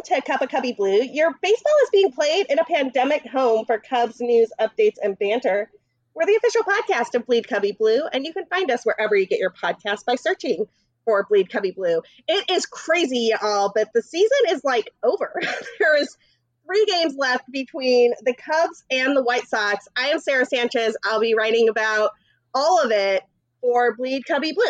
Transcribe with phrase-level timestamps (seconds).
[0.00, 1.02] Welcome to Cup of Cubby Blue.
[1.02, 5.70] Your baseball is being played in a pandemic home for Cubs news, updates, and banter.
[6.14, 9.26] We're the official podcast of Bleed Cubby Blue, and you can find us wherever you
[9.26, 10.64] get your podcast by searching
[11.04, 12.00] for Bleed Cubby Blue.
[12.26, 15.34] It is crazy, y'all, but the season is like over.
[15.78, 16.16] there is
[16.64, 19.86] three games left between the Cubs and the White Sox.
[19.96, 20.96] I am Sara Sanchez.
[21.04, 22.12] I'll be writing about
[22.54, 23.22] all of it
[23.60, 24.64] for Bleed Cubby Blue.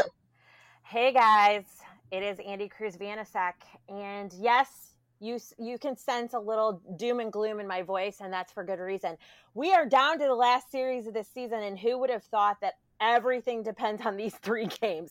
[0.83, 1.67] Hey guys,
[2.11, 3.55] it is Andi Cruz Vanasek,
[3.89, 4.90] and yes,
[5.21, 8.65] you you can sense a little doom and gloom in my voice, and that's for
[8.65, 9.17] good reason.
[9.55, 12.61] We are down to the last series of this season, and who would have thought
[12.63, 15.11] that everything depends on these three games?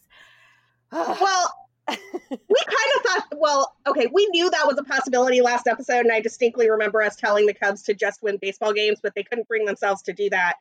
[0.91, 1.53] well,
[1.87, 6.11] we kind of thought, well, okay, we knew that was a possibility last episode, and
[6.11, 9.47] I distinctly remember us telling the Cubs to just win baseball games, but they couldn't
[9.47, 10.55] bring themselves to do that,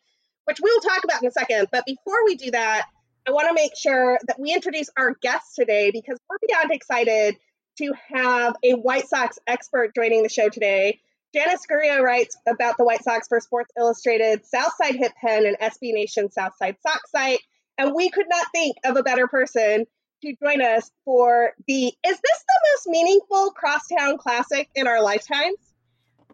[0.44, 1.68] which we'll talk about in a second.
[1.72, 2.86] But before we do that,
[3.26, 7.36] I want to make sure that we introduce our guests today because we're beyond excited
[7.78, 11.00] to have a White Sox expert joining the show today.
[11.34, 15.92] Janice Scurio writes about the White Sox for Sports Illustrated, Southside Hit Pen, and SB
[15.92, 17.40] Nation Southside Sox site.
[17.76, 19.86] And we could not think of a better person
[20.22, 25.58] to join us for the Is this the most meaningful crosstown classic in our lifetimes?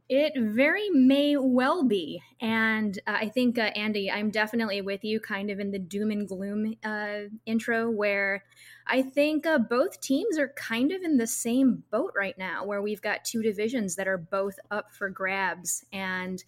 [0.09, 2.23] It very may well be.
[2.41, 6.11] And uh, I think, uh, Andi, I'm definitely with you kind of in the doom
[6.11, 8.45] and gloom uh, intro where
[8.87, 12.83] I think uh, both teams are kind of in the same boat right now, where
[12.83, 15.85] we've got two divisions that are both up for grabs.
[15.93, 16.43] And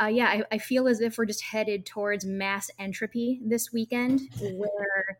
[0.00, 4.20] uh, yeah, I, I feel as if we're just headed towards mass entropy this weekend,
[4.40, 5.18] where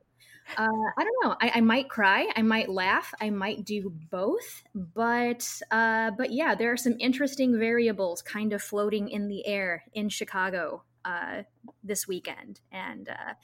[0.56, 1.36] uh, I don't know.
[1.40, 2.28] I, I, might cry.
[2.34, 3.12] I might laugh.
[3.20, 4.62] I might do both.
[4.74, 9.84] But uh, but yeah, there are some interesting variables kind of floating in the air
[9.92, 11.42] in Chicago uh,
[11.82, 13.34] this weekend, and uh,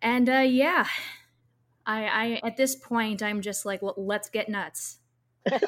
[0.00, 0.86] and uh, yeah,
[1.86, 4.98] I, I at this point I'm just like, well, let's get nuts.
[5.52, 5.60] I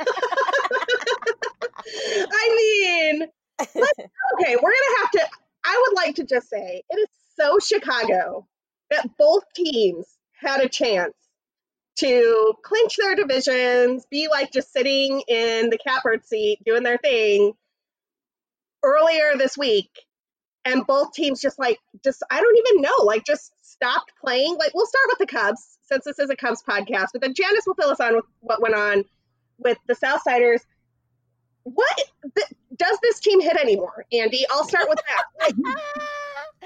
[2.56, 3.28] mean,
[3.60, 5.28] okay, we're gonna have to.
[5.64, 7.08] I would like to just say it is
[7.38, 8.46] so Chicago
[8.90, 10.06] that both teams
[10.40, 11.14] had a chance
[11.96, 17.52] to clinch their divisions, be like just sitting in the catbird seat doing their thing
[18.82, 19.90] earlier this week.
[20.64, 24.56] And both teams just like, just, I don't even know, like just stopped playing.
[24.58, 27.64] Like, we'll start with the Cubs since this is a Cubs podcast, but then Janice
[27.66, 29.04] will fill us on with what went on
[29.58, 30.60] with the Southsiders.
[31.62, 31.96] What
[32.36, 34.42] th- does this team hit anymore, Andi?
[34.50, 35.52] I'll start with that.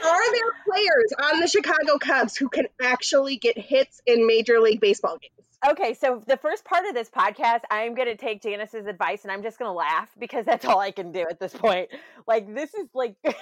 [0.03, 4.59] Like, are there players on the Chicago Cubs who can actually get hits in Major
[4.60, 5.50] League Baseball games?
[5.69, 9.32] Okay, so the first part of this podcast, I'm going to take Janice's advice and
[9.32, 11.91] I'm just going to laugh because that's all I can do at this point.
[12.26, 13.34] Like, this is like, is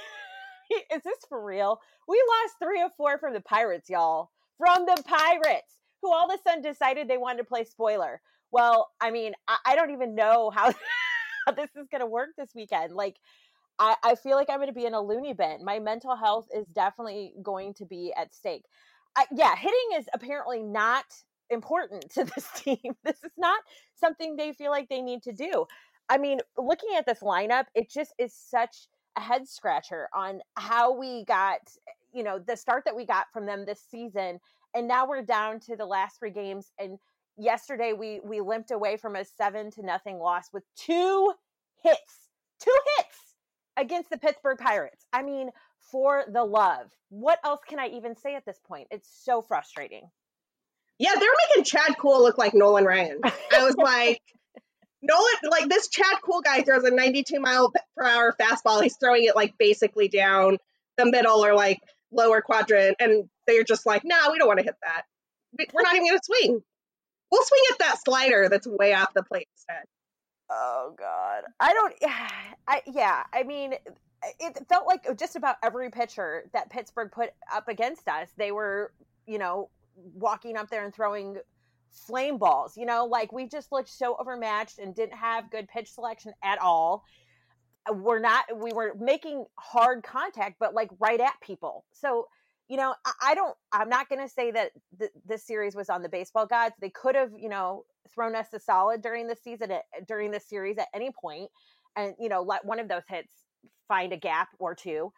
[1.05, 1.81] this for real?
[2.09, 4.31] We lost three or four from the Pirates, y'all.
[4.59, 8.21] From the Pirates, who all of a sudden decided they wanted to play spoiler.
[8.51, 10.73] Well, I mean, I, I don't even know how,
[11.47, 12.95] how this is going to work this weekend.
[12.95, 13.17] Like,
[13.79, 15.65] I, I feel like I'm going to be in a loony bin.
[15.65, 18.65] My mental health is definitely going to be at stake.
[19.17, 21.05] I, yeah, hitting is apparently not
[21.51, 22.97] important to this team.
[23.05, 23.61] This is not
[23.95, 25.67] something they feel like they need to do.
[26.09, 30.97] I mean, looking at this lineup, it just is such a head scratcher on how
[30.97, 31.61] we got,
[32.13, 34.41] you know, the start that we got from them this season.
[34.75, 36.73] And now we're down to the last three games.
[36.79, 36.99] And
[37.37, 41.33] yesterday we we limped away from a seven to nothing loss with two
[41.83, 42.29] hits.
[42.61, 43.19] Two hits
[43.77, 45.07] against the Pittsburgh Pirates.
[45.13, 45.51] I mean,
[45.91, 46.91] for the love.
[47.11, 48.89] What else can I even say at this point?
[48.91, 50.11] It's so frustrating.
[50.99, 53.21] Yeah, they're making Chad Kuhl look like Nolan Ryan.
[53.25, 54.21] I was like,
[55.01, 58.83] Nolan, like this Chad Kuhl guy throws a 92 mile per hour fastball.
[58.83, 60.59] He's throwing it like basically down
[60.97, 61.81] the middle or like
[62.13, 62.97] lower quadrant.
[63.01, 65.03] And they're just like, no, nah, we don't want to hit that.
[65.73, 66.63] We're not even going to swing.
[67.31, 69.85] We'll swing at that slider that's way off the plate instead.
[70.51, 71.95] Oh God, I don't.
[72.67, 73.25] I yeah.
[73.33, 73.75] I mean,
[74.41, 78.93] it felt like just about every pitcher that Pittsburgh put up against us, they were,
[79.27, 81.37] you know, walking up there and throwing
[81.91, 82.77] flame balls.
[82.77, 86.61] You know, like we just looked so overmatched and didn't have good pitch selection at
[86.61, 87.05] all.
[87.89, 88.45] Uh, we're not.
[88.57, 91.85] We were making hard contact, but like right at people.
[91.93, 92.27] So
[92.69, 93.57] you know, I, don't.
[93.73, 96.75] I'm not going to say that th- this series was on the baseball gods.
[96.81, 100.41] They could have, you know, thrown us a solid during the season, at, during the
[100.41, 101.51] series at any point,
[101.97, 103.33] and you know, let one of those hits
[103.89, 105.13] find a gap or two.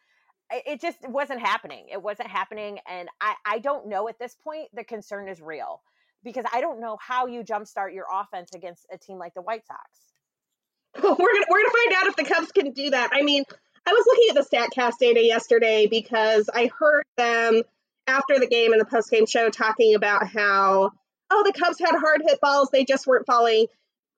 [0.52, 1.86] It just wasn't happening.
[1.92, 4.68] It wasn't happening, and I I don't know at this point.
[4.74, 5.82] The concern is real
[6.24, 9.66] because I don't know how you jumpstart your offense against a team like the White
[9.66, 10.09] Sox.
[11.02, 13.10] we're gonna we're gonna find out if the Cubs can do that.
[13.12, 13.44] I mean,
[13.86, 17.62] I was looking at the Statcast data yesterday because I heard them
[18.06, 20.90] after the game in the post game show talking about how,
[21.30, 23.66] oh, the Cubs had hard hit balls, they just weren't falling.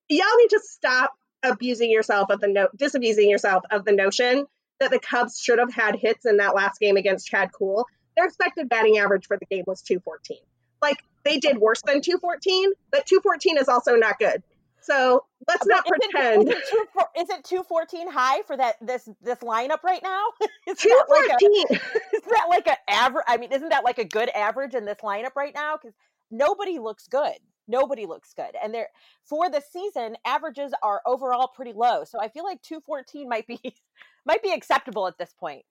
[0.08, 4.46] Y'all need to stop abusing yourself of the no disabusing yourself of the notion
[4.80, 7.86] that the Cubs should have had hits in that last game against Chad Kuhl.
[8.16, 10.38] Their expected batting average for the game was 214.
[10.80, 14.42] Like they did worse than 214, but 214 is also not good.
[14.82, 16.48] So let's not Is it- pretend.
[16.48, 20.22] Is it, two, is it 214 high for that this this lineup right now?
[20.68, 21.80] is, that like a, 214.
[22.14, 23.24] is that like an average?
[23.28, 25.76] I mean, isn't that like a good average in this lineup right now?
[25.80, 25.94] Because
[26.30, 27.34] nobody looks good.
[27.68, 28.88] Nobody looks good, and they're
[29.24, 32.02] for the season averages are overall pretty low.
[32.04, 33.60] So I feel like 214 might be
[34.26, 35.64] might be acceptable at this point.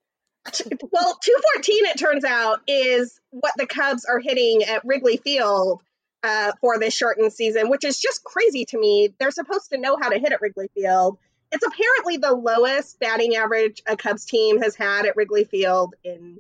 [0.46, 5.82] well, 214, it turns out, is what the Cubs are hitting at Wrigley Field
[6.24, 9.14] uh, for this shortened season, which is just crazy to me.
[9.20, 11.18] They're supposed to know how to hit at Wrigley Field.
[11.52, 16.40] It's apparently the lowest batting average a Cubs team has had at Wrigley Field in,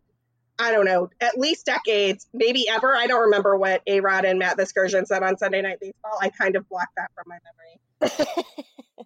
[0.57, 2.95] I don't know, at least decades, maybe ever.
[2.95, 6.17] I don't remember what A Rod and Matt Vasgersian said on Sunday Night Baseball.
[6.21, 8.27] I kind of blocked that from my memory.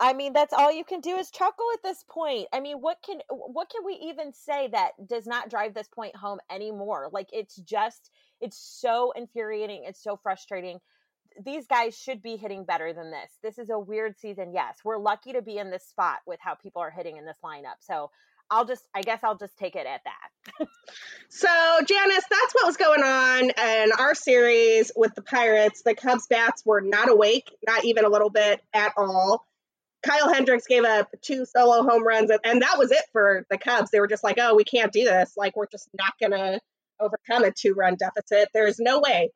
[0.00, 2.46] I mean, that's all you can do is chuckle at this point.
[2.52, 6.14] I mean, what can what can we even say that does not drive this point
[6.14, 7.08] home anymore?
[7.10, 8.10] Like it's just
[8.40, 10.78] it's so infuriating, it's so frustrating.
[11.44, 13.30] These guys should be hitting better than this.
[13.42, 14.52] This is a weird season.
[14.52, 17.36] Yes, we're lucky to be in this spot with how people are hitting in this
[17.44, 17.76] lineup.
[17.80, 18.10] So,
[18.50, 20.68] I'll just I guess I'll just take it at that.
[21.28, 21.48] So,
[21.86, 25.82] Janice, that's what was going on in our series with the Pirates.
[25.82, 29.44] The Cubs bats were not awake, not even a little bit at all.
[30.02, 33.90] Kyle Hendricks gave up two solo home runs, and, that was it for the Cubs.
[33.90, 35.34] They were just like, oh, we can't do this.
[35.36, 36.60] Like, we're just not going to
[37.00, 38.48] overcome a two run deficit.
[38.54, 39.30] There's no way.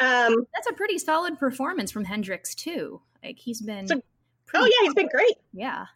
[0.00, 3.00] Um, That's a pretty solid performance from Hendricks too.
[3.22, 3.86] Like he's been.
[3.86, 4.00] So-
[4.54, 5.34] oh, yeah, he's been great.
[5.52, 5.86] yeah.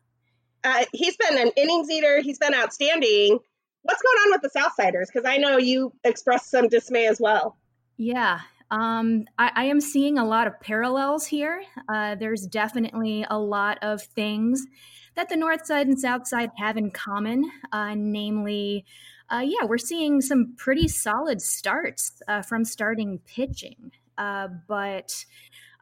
[0.65, 3.39] Uh, he's been an innings eater, he's been outstanding.
[3.83, 5.07] What's going on with the Southsiders?
[5.07, 7.57] Because I know you expressed some dismay as well.
[7.97, 8.41] Yeah.
[8.71, 11.63] Um, I, I am seeing a lot of parallels here.
[11.89, 14.67] Uh, there's definitely a lot of things
[15.15, 18.85] that the North Side and South Side have in common, uh, namely,
[19.31, 23.93] uh, yeah, we're seeing some pretty solid starts uh, from starting pitching.
[24.17, 25.25] Uh, but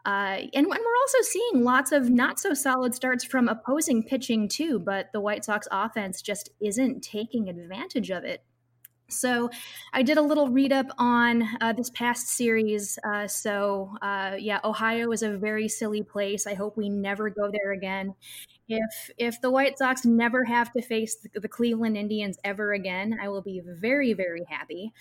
[0.04, 4.48] uh, and, and we're also seeing lots of not so solid starts from opposing pitching
[4.48, 8.42] too, but the White Sox offense just isn't taking advantage of it.
[9.08, 9.50] So
[9.92, 12.98] I did a little read up on uh, this past series.
[13.04, 16.46] Uh, so uh, yeah, Ohio is a very silly place.
[16.46, 18.14] I hope we never go there again.
[18.68, 23.18] If if the White Sox never have to face the, the Cleveland Indians ever again,
[23.22, 24.92] I will be very very happy.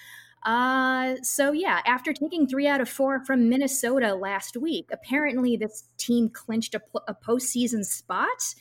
[0.44, 5.86] Uh, so yeah, after taking three out of four from Minnesota last week, apparently this
[5.98, 8.54] team clinched a, a postseason spot.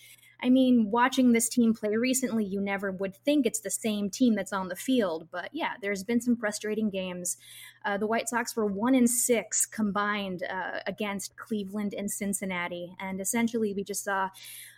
[0.44, 4.34] I mean, watching this team play recently, you never would think it's the same team
[4.34, 5.26] that's on the field.
[5.32, 7.38] But yeah, there's been some frustrating games.
[7.82, 13.22] Uh, the White Sox were one in six combined uh, against Cleveland and Cincinnati, and
[13.22, 14.28] essentially we just saw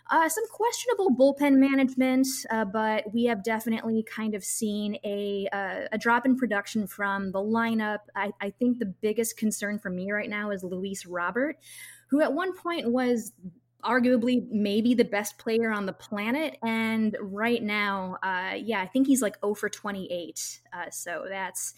[0.09, 2.27] uh, some questionable bullpen management.
[2.49, 7.33] Uh, but we have definitely kind of seen a uh, a drop in production from
[7.33, 7.99] the lineup.
[8.15, 11.57] I, I think the biggest concern for me right now is Luis Robert,
[12.09, 13.33] who at one point was
[13.87, 16.57] arguably maybe the best player on the planet.
[16.63, 20.61] And right now, uh, yeah, I think he's like 0 for 28.
[20.73, 21.73] Uh, so that's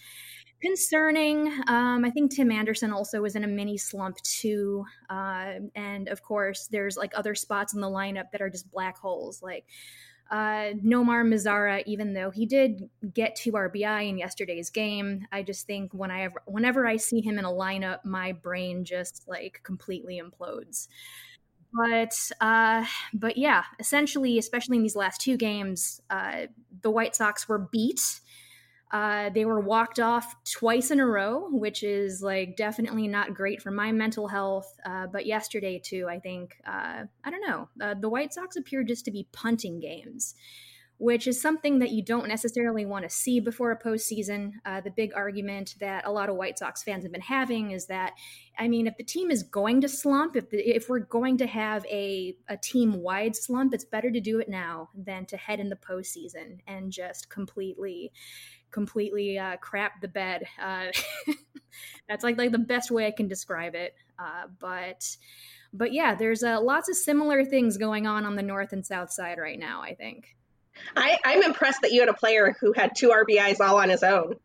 [0.61, 1.47] concerning.
[1.67, 4.85] Um, I think Tim Anderson also was in a mini slump too.
[5.09, 8.97] Uh, and of course, there's like other spots in the lineup that are just black
[8.97, 9.41] holes.
[9.41, 9.65] Like,
[10.31, 15.65] uh, Nomar Mazara, even though he did get two RBI in yesterday's game, I just
[15.65, 19.61] think when I ever, whenever I see him in a lineup, my brain just like
[19.63, 20.87] completely implodes
[21.73, 26.47] but uh, but yeah, essentially, especially in these last two games, uh,
[26.81, 28.21] the White Sox were beat.
[28.91, 33.61] Uh, they were walked off twice in a row, which is like definitely not great
[33.61, 34.79] for my mental health.
[34.83, 37.69] Uh, but yesterday too, I think uh, I don't know.
[37.79, 40.33] Uh, the White Sox appear just to be punting games,
[40.99, 44.51] which is something that you don't necessarily want to see before a postseason.
[44.65, 47.85] Uh, the big argument that a lot of White Sox fans have been having is
[47.85, 48.13] that,
[48.57, 51.47] I mean, if the team is going to slump, if the, if we're going to
[51.47, 55.61] have a a team wide slump, it's better to do it now than to head
[55.61, 58.11] in the postseason and just completely
[58.71, 60.43] completely uh, crap the bed.
[60.61, 60.87] Uh,
[62.09, 63.95] that's like like the best way I can describe it.
[64.19, 65.15] Uh, but
[65.71, 69.13] but yeah, there's uh, lots of similar things going on on the north and south
[69.13, 69.81] side right now.
[69.81, 70.35] I think.
[70.95, 74.03] I, I'm impressed that you had a player who had two RBIs all on his
[74.03, 74.35] own.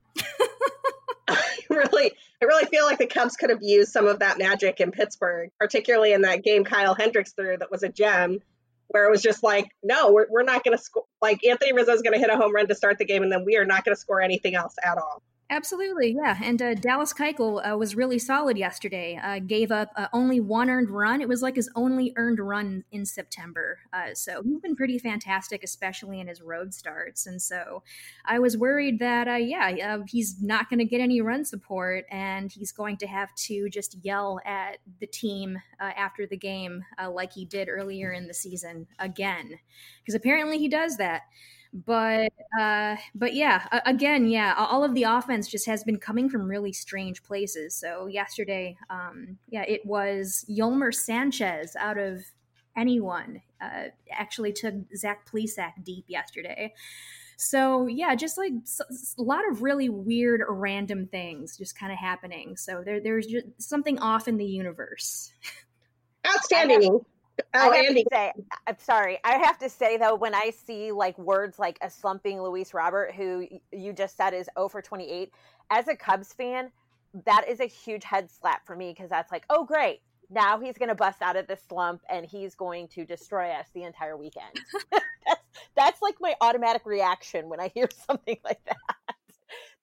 [1.28, 1.36] I
[1.70, 2.12] really,
[2.42, 5.50] I really feel like the Cubs could have used some of that magic in Pittsburgh,
[5.58, 8.40] particularly in that game Kyle Hendricks threw that was a gem,
[8.88, 11.04] where it was just like, no, we're, we're not going to score.
[11.22, 13.32] Like Anthony Rizzo is going to hit a home run to start the game, and
[13.32, 15.22] then we are not going to score anything else at all.
[15.50, 16.38] Absolutely, yeah.
[16.42, 19.20] And uh, Dallas Keuchel uh, was really solid yesterday.
[19.22, 21.20] Uh, gave up uh, only one earned run.
[21.20, 23.78] It was like his only earned run in September.
[23.92, 27.26] Uh, so he's been pretty fantastic, especially in his road starts.
[27.26, 27.82] And so
[28.24, 32.50] I was worried that, uh, yeah, he's not going to get any run support, and
[32.50, 36.82] he's going to have to just yell at the team after the game,
[37.12, 39.58] like he did earlier in the season again,
[40.02, 41.22] because apparently he does that
[41.74, 46.48] but uh, but yeah, again, yeah, all of the offense just has been coming from
[46.48, 47.74] really strange places.
[47.74, 52.22] So yesterday, um, yeah, it was Yolmer Sanchez out of
[52.76, 56.72] anyone uh, actually took Zach Plesac deep yesterday.
[57.36, 58.52] So yeah, just like
[59.18, 62.56] a lot of really weird, random things just kind of happening.
[62.56, 65.32] So there, there's just something off in the universe.
[66.26, 67.00] Outstanding.
[67.54, 68.02] Oh, I have Andi.
[68.02, 68.32] to say,
[68.66, 69.18] I'm sorry.
[69.24, 73.14] I have to say though, when I see like words like a slumping Luis Robert,
[73.14, 75.32] who you just said is 0 for 28,
[75.70, 76.70] as a Cubs fan,
[77.24, 80.00] that is a huge head slap for me because that's like, oh great,
[80.30, 83.66] now he's going to bust out of this slump and he's going to destroy us
[83.74, 84.60] the entire weekend.
[84.92, 85.44] that's
[85.76, 88.76] that's like my automatic reaction when I hear something like that.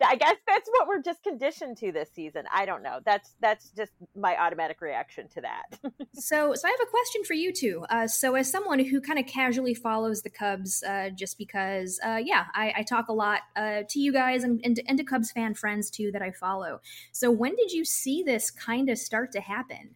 [0.04, 2.44] I guess that's what we're just conditioned to this season.
[2.54, 3.00] I don't know.
[3.06, 5.80] That's that's just my automatic reaction to that.
[6.14, 7.86] so, so I have a question for you two.
[7.90, 12.20] Uh, so, as someone who kind of casually follows the Cubs, uh, just because, uh,
[12.24, 15.32] yeah, I, I, talk a lot uh, to you guys and, and, and to Cubs
[15.32, 16.82] fan friends too that I follow.
[17.12, 19.96] So, when did you see this kind of start to happen?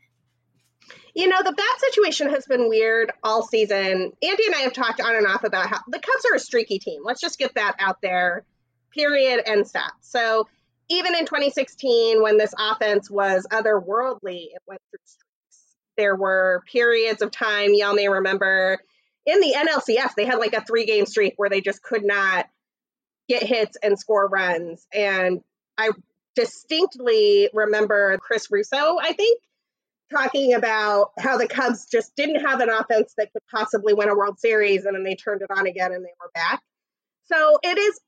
[1.16, 4.12] You know, the bat situation has been weird all season.
[4.24, 6.78] Andi and I have talked on and off about how the Cubs are a streaky
[6.78, 7.02] team.
[7.04, 8.46] Let's just get that out there
[8.96, 9.94] period, and stop.
[10.02, 10.48] So
[10.90, 15.76] even in 2016, when this offense was otherworldly, it went through streaks.
[15.98, 18.80] There were periods of time, y'all may remember,
[19.26, 22.48] in the NLCS, they had like a three game streak where they just could not
[23.28, 24.86] get hits and score runs.
[24.94, 25.42] And
[25.78, 25.90] I
[26.36, 29.42] distinctly remember Chris Russo, I think,
[30.12, 34.16] talking about how the Cubs just didn't have an offense that could possibly win a
[34.16, 36.62] World Series, and then they turned it on again and they were back.
[37.26, 38.00] So it is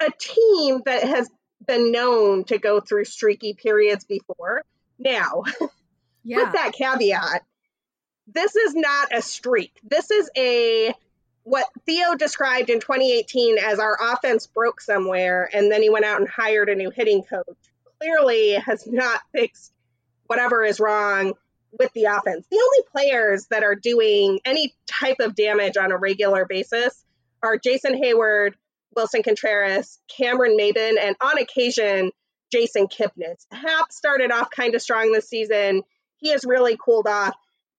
[0.00, 1.28] a team that has
[1.66, 4.64] been known to go through streaky periods before.
[4.98, 5.44] Now,
[6.24, 6.38] yeah.
[6.38, 7.44] with that caveat,
[8.26, 9.72] this is not a streak.
[9.82, 10.94] This is a
[11.42, 16.20] what Theo described in 2018 as our offense broke somewhere, and then he went out
[16.20, 17.44] and hired a new hitting coach.
[17.98, 19.72] Clearly, has not fixed
[20.26, 21.34] whatever is wrong
[21.78, 22.46] with the offense.
[22.50, 27.04] The only players that are doing any type of damage on a regular basis
[27.42, 28.54] are Jason Heyward,
[28.96, 32.10] Willson Contreras, Cameron Maybin, and on occasion,
[32.50, 33.46] Jason Kipnis.
[33.52, 35.82] Happ started off kind of strong this season.
[36.16, 37.34] He has really cooled off.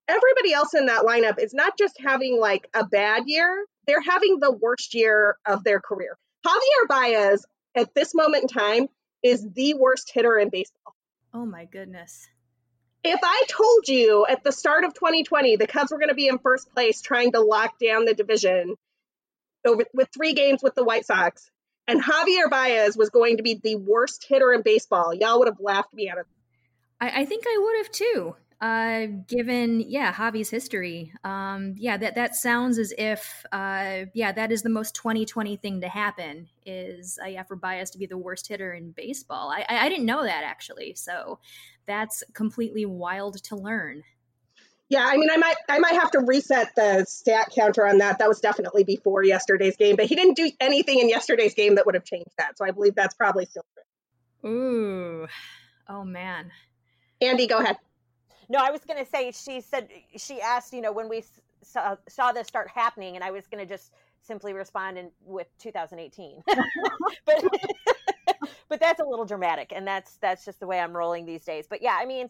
[0.08, 4.40] Everybody else in that lineup is not just having like a bad year, they're having
[4.40, 6.18] the worst year of their career.
[6.46, 8.88] Javier Baez, at this moment in time,
[9.24, 10.96] is the worst hitter in baseball.
[11.34, 12.28] Oh my goodness.
[13.04, 16.28] If I told you at the start of 2020 the Cubs were going to be
[16.28, 18.76] in first place trying to lock down the division
[19.66, 21.50] over with three games with the White Sox,
[21.88, 25.60] and Javier Baez was going to be the worst hitter in baseball, y'all would have
[25.60, 26.26] laughed me out of.
[27.00, 28.36] I, I think I would have too.
[28.62, 34.52] Uh, given yeah Javi's history, um, yeah that that sounds as if uh, yeah that
[34.52, 38.20] is the most 2020 thing to happen is uh, yeah for Baez to be the
[38.20, 39.50] worst hitter in baseball.
[39.50, 41.40] I, I I didn't know that actually, so
[41.88, 44.04] that's completely wild to learn.
[44.92, 48.20] Yeah, I mean, I might I might have to reset the stat counter on that.
[48.20, 51.86] That was definitely before yesterday's game, but he didn't do anything in yesterday's game that
[51.86, 52.58] would have changed that.
[52.58, 53.64] So I believe that's probably still
[54.42, 54.52] true.
[54.52, 55.28] Ooh,
[55.88, 56.52] oh man.
[57.24, 57.78] Andi, go ahead.
[58.50, 61.24] No, I was going to say she said she asked, you know, when we
[61.64, 65.48] saw, saw this start happening, and I was going to just simply respond in with
[65.60, 66.44] 2018,
[67.26, 67.46] but
[68.68, 71.66] but that's a little dramatic, and that's that's just the way I'm rolling these days.
[71.70, 72.30] But yeah, I mean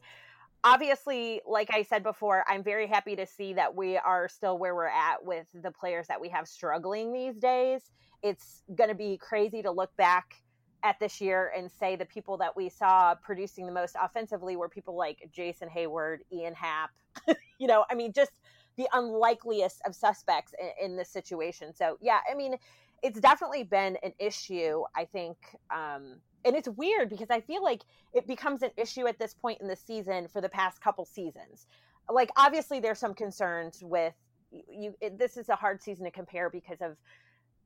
[0.64, 4.76] obviously, like I said before, I'm very happy to see that we are still where
[4.76, 7.82] we're at with the players that we have struggling these days.
[8.24, 10.36] It's going to be crazy to look back
[10.84, 14.70] at this year and say the people that we saw producing the most offensively were
[14.70, 16.92] people like Jason Heyward, Ian Happ.
[17.60, 18.32] you know, I mean, just
[18.78, 21.74] the unlikeliest of suspects in, in, this situation.
[21.74, 22.56] So, yeah, I mean,
[23.04, 25.38] it's definitely been an issue, I think,
[25.70, 27.82] um, and it's weird because I feel like
[28.14, 31.68] it becomes an issue at this point in the season for the past couple seasons.
[32.10, 34.14] Like obviously there's some concerns with
[34.52, 36.98] you it, this is a hard season to compare because of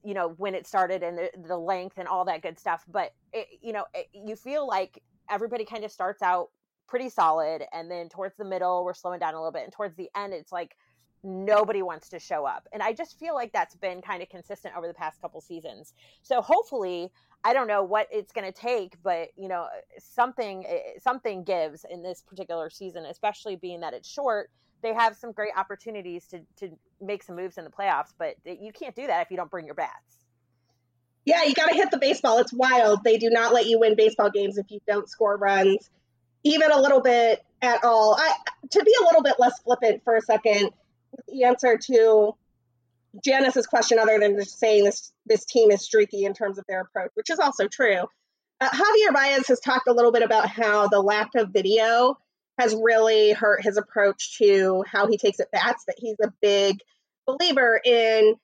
[0.04, 3.14] you know when it started and the, the length and all that good stuff but
[3.34, 6.50] it, you know it, you feel like everybody kind of starts out
[6.88, 9.96] pretty solid and then towards the middle we're slowing down a little bit and towards
[9.98, 10.76] the end it's like
[11.26, 12.68] nobody wants to show up.
[12.72, 15.94] And I just feel like that's been kind of consistent over the past couple seasons.
[16.22, 17.12] So hopefully,
[17.44, 19.68] I don't know what it's going to take, but you know,
[20.00, 24.50] something eh, something gives in this particular season, especially being that it's short.
[24.82, 28.72] They have some great opportunities to to make some moves in the playoffs, but you
[28.72, 30.20] can't do that if you don't bring your bats.
[31.26, 32.38] Yeah, you got to hit the baseball.
[32.38, 33.04] It's wild.
[33.04, 35.90] They do not let you win baseball games if you don't score runs,
[36.44, 38.16] even a little bit at all.
[38.18, 38.32] I,
[38.72, 40.70] to be a little bit less flippant for a second,
[41.44, 42.36] answer to
[43.24, 46.82] Janice's question, other than just saying this this team is streaky in terms of their
[46.82, 48.04] approach, which is also true.
[48.62, 52.18] Uh, Javier Baez has talked a little bit about how the lack of video
[52.58, 55.86] has really hurt his approach to how he takes at bats.
[55.86, 56.80] That he's a big
[57.26, 58.36] believer in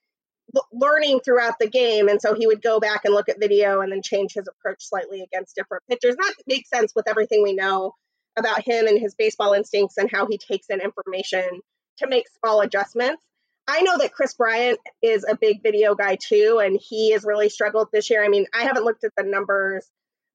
[0.71, 2.07] learning throughout the game.
[2.07, 4.83] And so he would go back and look at video and then change his approach
[4.85, 6.15] slightly against different pitchers.
[6.15, 7.95] That makes sense with everything we know
[8.37, 11.61] about him and his baseball instincts and how he takes in information
[12.01, 13.23] to make small adjustments.
[13.67, 17.49] I know that Kris Bryant is a big video guy too, and he has really
[17.49, 18.23] struggled this year.
[18.23, 19.85] I mean, I haven't looked at the numbers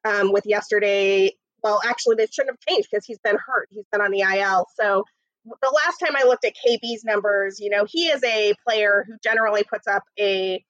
[0.04, 1.32] um, with yesterday.
[1.62, 3.68] Well, actually, they shouldn't have changed because he's been hurt.
[3.70, 4.66] He's been on the IL.
[4.76, 5.04] So
[5.44, 9.14] the last time I looked at KB's numbers, you know, he is a player who
[9.22, 10.64] generally puts up a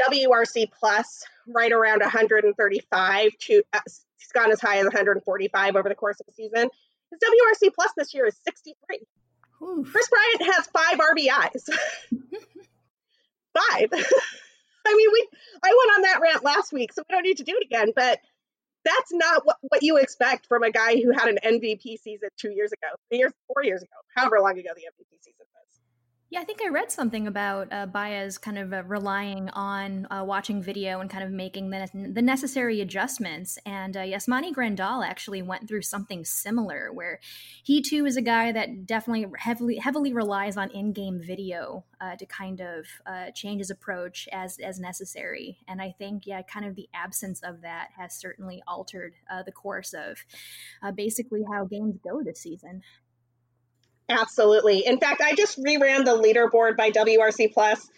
[0.00, 3.80] WRC plus right around 135 to uh,
[4.18, 6.68] he's gone as high as 145 over the course of the season.
[7.10, 9.00] His WRC plus this year is 63.
[9.62, 9.90] Oof.
[9.90, 11.68] Kris Bryant has five RBIs.
[13.54, 13.88] five.
[14.86, 15.28] I mean, we
[15.62, 17.92] I went on that rant last week, so we don't need to do it again.
[17.94, 18.20] But
[18.84, 22.50] that's not what, what you expect from a guy who had an MVP season two
[22.50, 25.46] years ago, three years, four years ago, however long ago the MVP season.
[26.30, 30.22] Yeah, I think I read something about uh, Baez kind of uh, relying on uh,
[30.26, 33.56] watching video and kind of making the, the necessary adjustments.
[33.64, 37.20] And uh, Yasmani Grandal actually went through something similar, where
[37.64, 42.26] he too is a guy that definitely heavily heavily relies on in-game video uh, to
[42.26, 45.56] kind of uh, change his approach as as necessary.
[45.66, 49.52] And I think, yeah, kind of the absence of that has certainly altered uh, the
[49.52, 50.18] course of
[50.94, 52.82] basically how games go this season.
[54.08, 54.86] Absolutely.
[54.86, 57.88] In fact, I just reran the leaderboard by WRC Plus.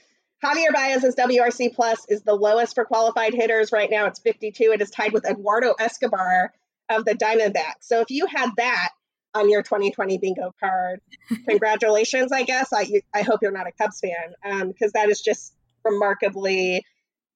[0.45, 4.07] Javier Baez's WRC Plus is the lowest for qualified hitters right now.
[4.07, 4.73] It's 52.
[4.73, 6.53] It is tied with Eduardo Escobar
[6.89, 7.83] of the Diamondbacks.
[7.83, 8.89] So if you had that
[9.35, 11.01] on your 2020 bingo card,
[11.49, 12.73] congratulations, I guess.
[12.73, 16.83] I, I hope you're not a Cubs fan because um, that is just remarkably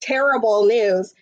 [0.01, 1.13] terrible news.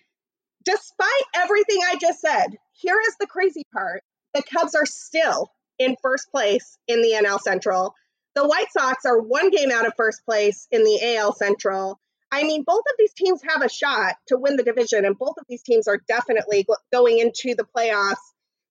[0.65, 5.51] Despite everything I just said, here is the crazy part the Cubs are still
[5.83, 7.95] in first place in the NL Central.
[8.35, 11.99] The White Sox are one game out of first place in the AL Central.
[12.31, 15.35] I mean, both of these teams have a shot to win the division, and both
[15.37, 18.15] of these teams are definitely going into the playoffs.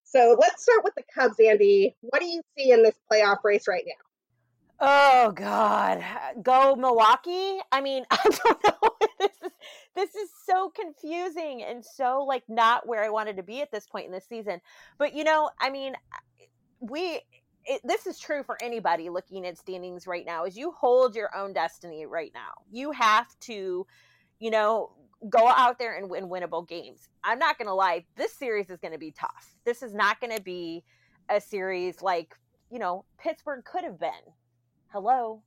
[0.03, 1.94] So let's start with the Cubs, Andi.
[2.01, 4.05] What do you see in this playoff race right now?
[4.85, 6.05] Oh God,
[6.42, 7.61] go Milwaukee!
[7.70, 9.29] I mean, I don't know.
[9.94, 13.87] this is so confusing and so like not where I wanted to be at this
[13.87, 14.61] point in the season.
[14.98, 15.94] But you know, I mean,
[16.83, 17.21] we
[17.64, 21.35] it, this is true for anybody looking at standings right now is you hold your
[21.37, 22.51] own destiny right now.
[22.71, 23.87] You have to
[24.40, 24.90] you know
[25.31, 27.09] go out there and win winnable games.
[27.23, 29.55] I'm not gonna lie this series is gonna be tough.
[29.64, 30.83] This is not gonna be
[31.31, 32.35] a series like
[32.71, 34.11] you know pittsburgh could have been.
[34.88, 35.42] Hello?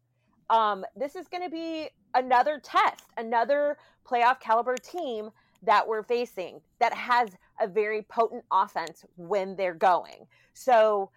[0.50, 3.78] Um this is gonna be another test another
[4.10, 5.32] playoff caliber team
[5.64, 10.28] that we're facing that has a very potent offense when they're going.
[10.54, 11.10] So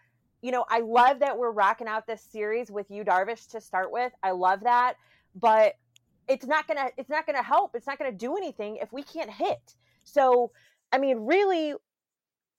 [0.43, 3.91] you know, I love that we're rocking out this series with Yu, Darvish to start
[3.91, 4.13] with.
[4.23, 4.95] I love that,
[5.35, 5.75] but
[6.29, 7.75] it's not gonna it's not gonna help.
[7.75, 9.75] It's not gonna do anything if we can't hit.
[10.05, 10.53] So,
[10.93, 11.75] I mean, really,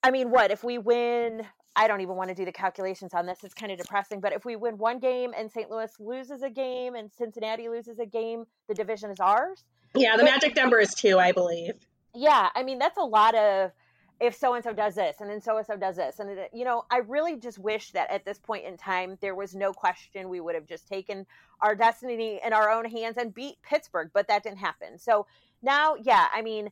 [0.02, 1.46] I mean, what if we win?
[1.76, 3.38] I don't even want to do the calculations on this.
[3.44, 4.20] It's kind of depressing.
[4.20, 5.70] But if we win one game and St.
[5.70, 9.64] Louis loses a game and Cincinnati loses a game, the division is ours.
[9.94, 11.74] Yeah, the but, magic number is two, I believe.
[12.14, 13.70] Yeah, I mean that's a lot of
[14.20, 16.64] if so and so does this and then so and so does this and you
[16.64, 20.28] know i really just wish that at this point in time there was no question
[20.28, 21.26] we would have just taken
[21.62, 24.98] our destiny in our own hands and beat pittsburgh but that didn't happen.
[24.98, 25.26] So
[25.62, 26.70] now yeah i mean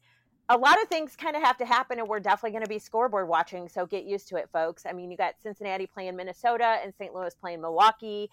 [0.51, 2.79] a lot of things kind of have to happen and we're definitely going to be
[2.79, 4.85] scoreboard watching so get used to it folks.
[4.87, 8.31] I mean you got cincinnati playing minnesota and st louis playing milwaukee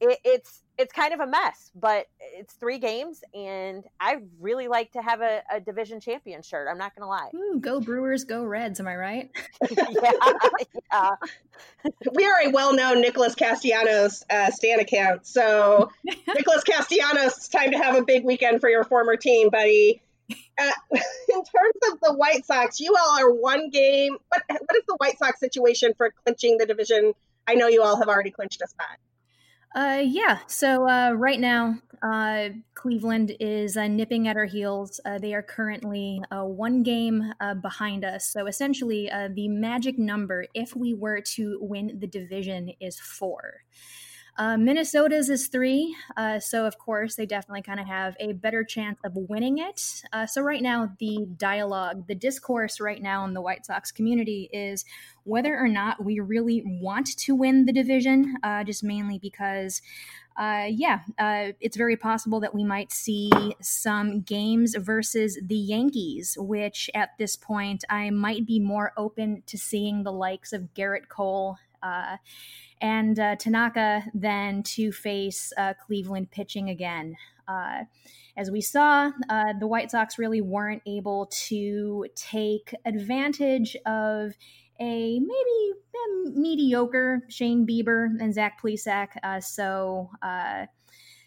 [0.00, 4.92] it, it's it's kind of a mess, but it's three games, and I really like
[4.92, 6.68] to have a, a division champion shirt.
[6.70, 7.30] I'm not going to lie.
[7.34, 8.78] Ooh, go Brewers, go Reds.
[8.78, 9.30] Am I right?
[9.70, 10.12] yeah,
[10.92, 11.10] yeah.
[12.12, 17.78] We are a well-known Nicholas Castellanos uh, Stan account, so Nicholas Castellanos, it's time to
[17.78, 20.00] have a big weekend for your former team, buddy.
[20.30, 24.16] Uh, in terms of the White Sox, you all are one game.
[24.28, 27.14] What what is the White Sox situation for clinching the division?
[27.48, 28.98] I know you all have already clinched a spot.
[29.74, 30.38] Uh, yeah.
[30.46, 35.00] So uh, right now, uh, Cleveland is uh, nipping at our heels.
[35.04, 38.28] Uh, they are currently uh, one game behind us.
[38.28, 43.62] So essentially, uh, the magic number, if we were to win the division, is four.
[44.38, 48.62] Uh, Minnesota's is three, uh, so of course they definitely kind of have a better
[48.62, 50.04] chance of winning it.
[50.12, 54.48] Uh, so right now, the dialogue, the discourse right now in the White Sox community
[54.52, 54.84] is
[55.24, 59.82] whether or not we really want to win the division, uh, just mainly because.
[60.36, 63.28] Uh, yeah, uh, it's very possible that we might see
[63.60, 69.58] some games versus the Yankees, which at this point I might be more open to
[69.58, 72.16] seeing the likes of Gerrit Cole uh,
[72.80, 77.16] and uh, Tanaka then to face uh, Cleveland pitching again.
[77.46, 77.84] Uh,
[78.36, 84.34] as we saw, uh, the White Sox really weren't able to take advantage of
[84.80, 89.08] a maybe a mediocre Shane Bieber and Zach Plesac.
[89.24, 90.66] Uh, so, uh,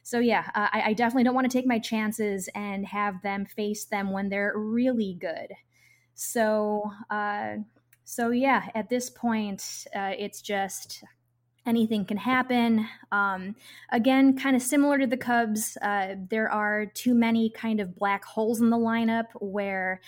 [0.04, 3.86] so yeah, I, I, definitely don't want to take my chances and have them face
[3.86, 5.54] them when they're really good.
[6.16, 6.90] So,
[8.12, 11.02] so yeah, at this point, it's just
[11.66, 12.86] anything can happen.
[13.10, 13.56] Um,
[13.90, 18.26] again, kind of similar to the Cubs, uh, there are too many kind of black
[18.26, 20.02] holes in the lineup where.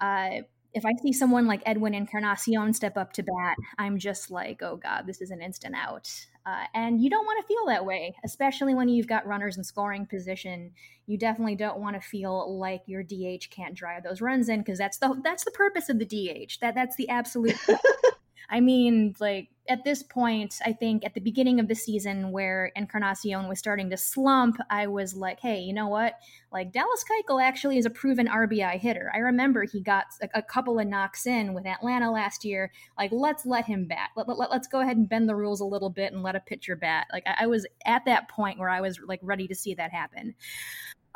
[0.00, 0.40] Uh,
[0.76, 4.76] if I see someone like Edwin Encarnacion step up to bat, I'm just like, oh
[4.76, 6.08] God, this is an instant out.
[6.44, 9.64] Uh, and you don't want to feel that way, especially when you've got runners in
[9.64, 10.72] scoring position.
[11.06, 14.78] You definitely don't want to feel like your DH can't drive those runs in because
[14.78, 16.60] that's the that's the purpose of the DH.
[16.60, 17.56] That that's the absolute
[18.48, 22.70] I mean, like at this point, I think at the beginning of the season where
[22.76, 26.14] Encarnacion was starting to slump, I was like, hey, you know what?
[26.52, 29.10] Like Dallas Keuchel actually is a proven RBI hitter.
[29.14, 32.70] I remember he got a, a couple of knocks in with Atlanta last year.
[32.96, 34.10] Like, let's let him bat.
[34.16, 36.40] Let, let, let's go ahead and bend the rules a little bit and let a
[36.40, 37.06] pitcher bat.
[37.12, 39.92] Like, I, I was at that point where I was like ready to see that
[39.92, 40.34] happen.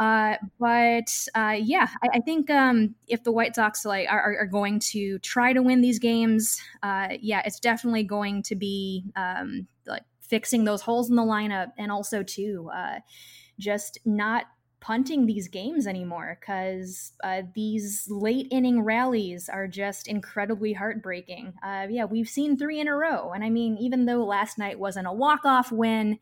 [0.01, 4.47] Uh, but uh, yeah, I, I think um, if the White Sox like are, are,
[4.47, 9.67] going to try to win these games, uh, yeah, it's definitely going to be um,
[9.87, 13.01] like fixing those holes in the lineup, and also too, uh,
[13.59, 14.45] just not
[14.81, 21.53] punting these games anymore because uh, these late inning rallies are just incredibly heartbreaking.
[21.63, 23.33] Uh, yeah, we've seen three in a row.
[23.33, 26.19] And I mean, even though last night wasn't a walk off win,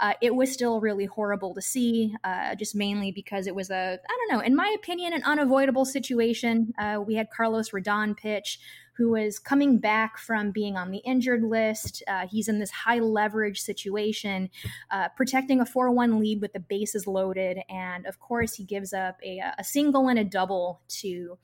[0.00, 3.98] uh, it was still really horrible to see, uh, just mainly because it was a,
[4.08, 6.74] I don't know, in my opinion, an unavoidable situation.
[6.78, 8.58] Uh, we had Carlos Rodon pitch
[9.00, 12.02] who is coming back from being on the injured list.
[12.06, 14.50] Uh, he's in this high leverage situation,
[14.90, 17.60] uh, protecting a 4 1 lead with the bases loaded.
[17.70, 21.38] And of course, he gives up a, a single and a double to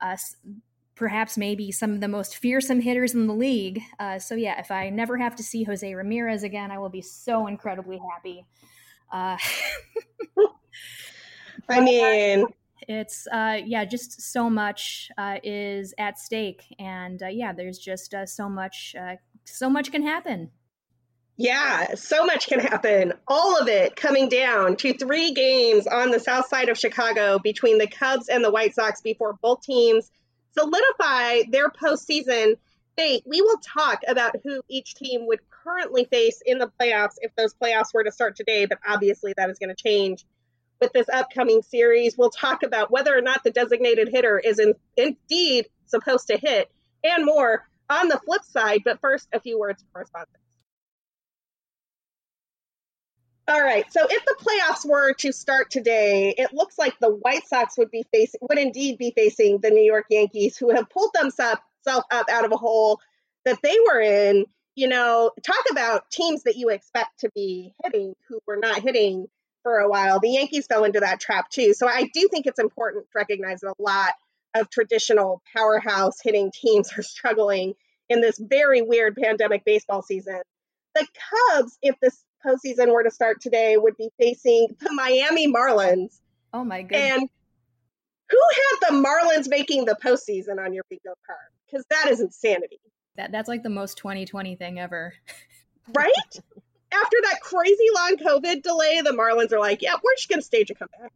[0.00, 0.36] us.
[0.94, 3.82] Perhaps maybe some of the most fearsome hitters in the league.
[4.00, 7.02] Uh, so, yeah, if I never have to see Jose Ramirez again, I will be
[7.02, 8.46] so incredibly happy.
[9.12, 9.36] Uh,
[11.68, 12.46] I mean,
[12.88, 18.14] it's uh, yeah, just so much uh, is at stake, and uh, yeah, there's just
[18.14, 20.50] uh, so much, uh, so much can happen.
[21.36, 23.12] Yeah, so much can happen.
[23.26, 27.78] All of it coming down to three games on the south side of Chicago between
[27.78, 30.12] the Cubs and the White Sox before both teams
[30.56, 32.54] solidify their postseason
[32.96, 33.24] fate.
[33.26, 37.52] We will talk about who each team would currently face in the playoffs if those
[37.54, 40.24] playoffs were to start today, but obviously that is going to change
[40.84, 42.16] with this upcoming series.
[42.16, 46.70] We'll talk about whether or not the designated hitter is in, indeed supposed to hit
[47.02, 48.82] and more on the flip side.
[48.84, 50.40] But first, a few words for our sponsors.
[53.48, 53.90] All right.
[53.92, 57.90] So if the playoffs were to start today, it looks like the White Sox would
[57.90, 62.26] be facing would indeed be facing the New York Yankees, who have pulled themselves up
[62.30, 63.00] out of a hole
[63.44, 64.46] that they were in.
[64.76, 69.28] You know, talk about teams that you expect to be hitting who were not hitting
[69.64, 70.20] for a while.
[70.20, 71.74] The Yankees fell into that trap too.
[71.74, 74.12] So I do think it's important to recognize that a lot
[74.54, 77.74] of traditional powerhouse hitting teams are struggling
[78.08, 80.40] in this very weird pandemic baseball season.
[80.94, 81.06] The
[81.52, 86.20] Cubs, if this postseason were to start today, would be facing the Miami Marlins.
[86.52, 87.12] Oh my goodness.
[87.12, 87.28] And
[88.30, 91.38] who had the Marlins making the postseason on your bingo card?
[91.66, 92.78] Because that is insanity.
[93.16, 95.14] That that's like the most 2020 thing ever.
[95.96, 96.12] right?
[97.02, 100.44] after that crazy long COVID delay, the Marlins are like, yeah, we're just going to
[100.44, 101.12] stage a comeback.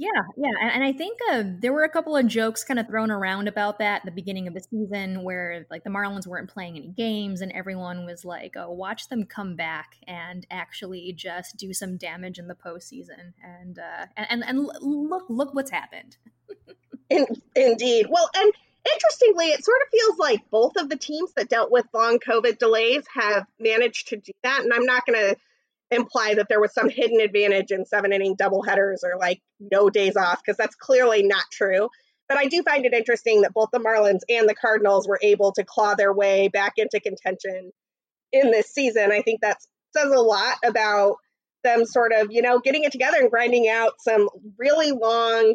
[0.00, 2.86] Yeah, yeah, and, and I think uh, there were a couple of jokes kind of
[2.86, 6.48] thrown around about that at the beginning of the season, where like the Marlins weren't
[6.48, 11.56] playing any games, and everyone was like, "Oh, watch them come back and actually just
[11.56, 16.16] do some damage in the postseason." And uh, and and look, look what's happened.
[17.10, 18.52] in, indeed, well, and
[18.92, 22.58] interestingly, it sort of feels like both of the teams that dealt with long COVID
[22.58, 24.62] delays have managed to do that.
[24.62, 25.36] And I'm not going to
[25.90, 29.88] imply that there was some hidden advantage in seven inning double headers or like no
[29.88, 31.88] days off, because that's clearly not true.
[32.28, 35.52] But I do find it interesting that both the Marlins and the Cardinals were able
[35.52, 37.72] to claw their way back into contention
[38.32, 39.12] in this season.
[39.12, 39.58] I think that
[39.96, 41.16] says a lot about
[41.64, 45.54] them sort of, you know, getting it together and grinding out some really long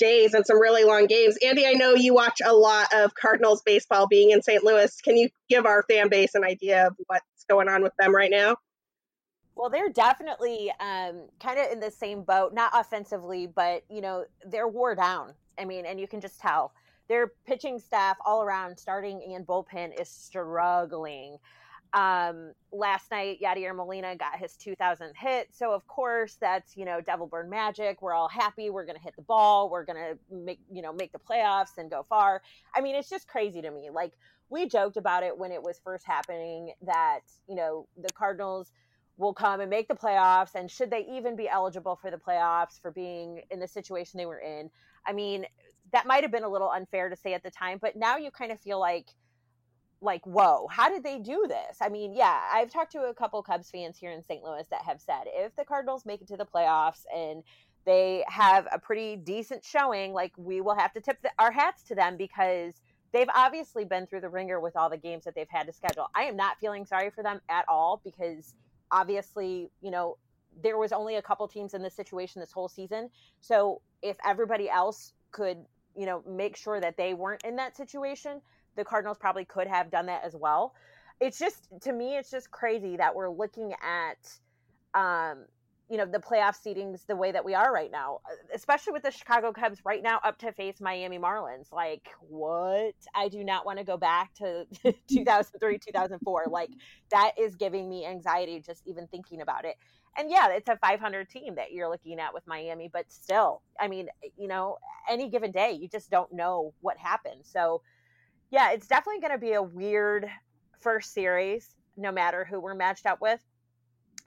[0.00, 1.36] days and some really long games.
[1.44, 4.64] Andi, I know you watch a lot of Cardinals baseball being in St.
[4.64, 5.00] Louis.
[5.02, 8.30] Can you give our fan base an idea of what's going on with them right
[8.30, 8.56] now?
[9.54, 14.24] Well, they're definitely um, kind of in the same boat, not offensively, but you know
[14.46, 15.34] they're wore down.
[15.58, 16.72] I mean, and you can just tell
[17.08, 21.36] their pitching staff all around, starting and bullpen, is struggling.
[21.92, 25.48] Um, last night, Yadier Molina got his 2000th hit.
[25.52, 28.00] So, of course, that's, you know, Devil burn magic.
[28.00, 28.70] We're all happy.
[28.70, 29.70] We're going to hit the ball.
[29.70, 32.42] We're going to make, you know, make the playoffs and go far.
[32.74, 33.90] I mean, it's just crazy to me.
[33.92, 34.12] Like,
[34.50, 38.72] we joked about it when it was first happening that, you know, the Cardinals
[39.16, 40.54] will come and make the playoffs.
[40.54, 44.26] And should they even be eligible for the playoffs for being in the situation they
[44.26, 44.70] were in?
[45.06, 45.46] I mean,
[45.92, 48.30] that might have been a little unfair to say at the time, but now you
[48.30, 49.06] kind of feel like,
[50.02, 51.78] like whoa how did they do this?
[51.80, 54.82] I mean yeah i've talked to a couple cubs fans here in st louis that
[54.82, 57.42] have said if the cardinals make it to the playoffs and
[57.84, 61.82] they have a pretty decent showing like we will have to tip the, our hats
[61.84, 62.74] to them because
[63.12, 66.06] they've obviously been through the ringer with all the games that they've had to schedule.
[66.14, 68.54] I am not feeling sorry for them at all because
[68.90, 70.16] obviously you know
[70.62, 73.08] there was only a couple teams in this situation this whole season.
[73.40, 75.58] So if everybody else could
[75.96, 78.40] you know make sure that they weren't in that situation
[78.76, 80.74] the Cardinals probably could have done that as well.
[81.20, 84.38] It's just to me, it's just crazy that we're looking at
[84.94, 85.44] um,
[85.90, 88.20] you know, the playoff seedings the way that we are right now,
[88.54, 91.72] especially with the Chicago Cubs right now up to face Miami Marlins.
[91.72, 92.94] Like, what?
[93.12, 94.66] I do not want to go back to
[95.08, 96.44] 2003, 2004.
[96.48, 96.70] Like,
[97.10, 99.74] that is giving me anxiety just even thinking about it.
[100.16, 103.88] And yeah, it's a 500 team that you're looking at with Miami, but still, I
[103.88, 104.76] mean, you know,
[105.08, 107.48] any given day, you just don't know what happens.
[107.52, 107.82] So,
[108.50, 110.28] yeah, it's definitely going to be a weird
[110.80, 113.40] first series, no matter who we're matched up with,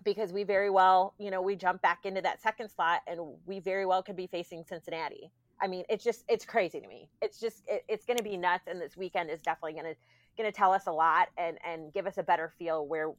[0.03, 3.59] because we very well, you know, we jump back into that second slot and we
[3.59, 5.31] very well could be facing Cincinnati.
[5.61, 7.09] I mean, it's just, it's crazy to me.
[7.21, 8.67] It's just, it, it's going to be nuts.
[8.67, 9.95] And this weekend is definitely going to,
[10.37, 13.11] going to tell us a lot and, and give us a better feel where,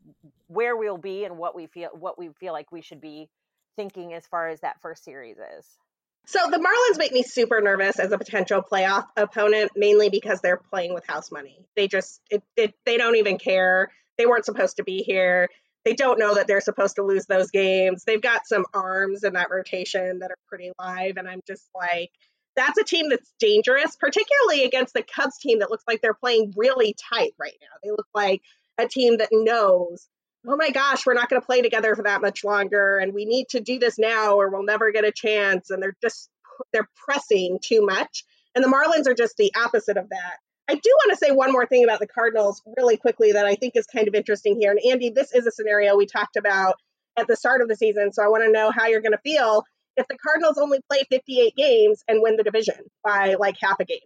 [0.49, 3.31] where we'll be and what we feel, what we feel like we should be
[3.77, 5.79] thinking as far as that first series is.
[6.27, 10.57] So the Marlins make me super nervous as a potential playoff opponent, mainly because they're
[10.57, 11.67] playing with house money.
[11.77, 13.91] They just it, it, they don't even care.
[14.17, 15.49] They weren't supposed to be here.
[15.85, 18.05] They don't know that they're supposed to lose those games.
[18.05, 22.11] They've got some arms in that rotation that are pretty live, and I'm just like,
[22.57, 26.55] that's a team that's dangerous, particularly against the Cubs team that looks like they're playing
[26.57, 27.77] really tight right now.
[27.83, 28.41] They look like
[28.79, 30.09] a team that knows
[30.47, 33.25] oh my gosh, we're not going to play together for that much longer and we
[33.25, 35.71] need to do this now or we'll never get a chance.
[35.71, 36.29] And they're just,
[36.73, 38.25] they're pressing too much.
[38.55, 40.37] And the Marlins are just the opposite of that.
[40.69, 43.55] I do want to say one more thing about the Cardinals really quickly that I
[43.55, 44.71] think is kind of interesting here.
[44.71, 46.77] And Andi, this is a scenario we talked about
[47.19, 48.13] at the start of the season.
[48.13, 49.65] So I want to know how you're going to feel
[49.97, 53.85] if the Cardinals only play 58 games and win the division by like half a
[53.85, 53.99] game.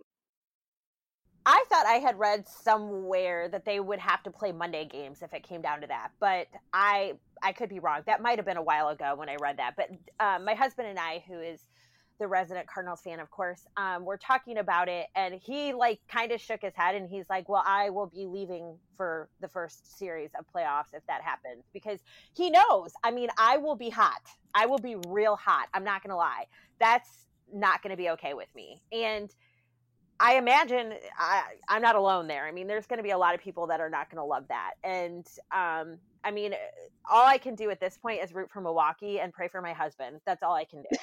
[1.50, 5.32] I thought I had read somewhere that they would have to play Monday games if
[5.32, 8.02] it came down to that, but I I could be wrong.
[8.04, 9.74] That might have been a while ago when I read that.
[9.74, 9.88] But
[10.20, 11.62] um, my husband and I, who is
[12.20, 16.32] the resident Cardinals fan, of course, um, we're talking about it, and he like kind
[16.32, 19.98] of shook his head, and he's like, "Well, I will be leaving for the first
[19.98, 22.00] series of playoffs if that happens because
[22.34, 22.92] he knows.
[23.02, 24.20] I mean, I will be hot.
[24.54, 25.68] I will be real hot.
[25.72, 26.44] I'm not gonna lie.
[26.78, 27.08] That's
[27.50, 29.34] not going to be okay with me, and."
[30.20, 32.46] I imagine I, I'm not alone there.
[32.46, 34.24] I mean, there's going to be a lot of people that are not going to
[34.24, 34.72] love that.
[34.82, 36.54] And um, I mean,
[37.08, 39.72] all I can do at this point is root for Milwaukee and pray for my
[39.72, 40.20] husband.
[40.26, 40.88] That's all I can do.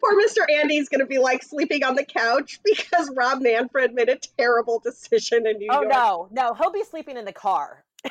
[0.00, 0.44] Poor Mr.
[0.50, 4.78] Andi's going to be like sleeping on the couch because Rob Manfred made a terrible
[4.78, 5.94] decision in New oh, York.
[5.94, 6.54] Oh, no, no.
[6.54, 7.84] He'll be sleeping in the car.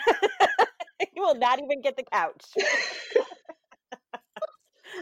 [1.14, 2.44] he will not even get the couch.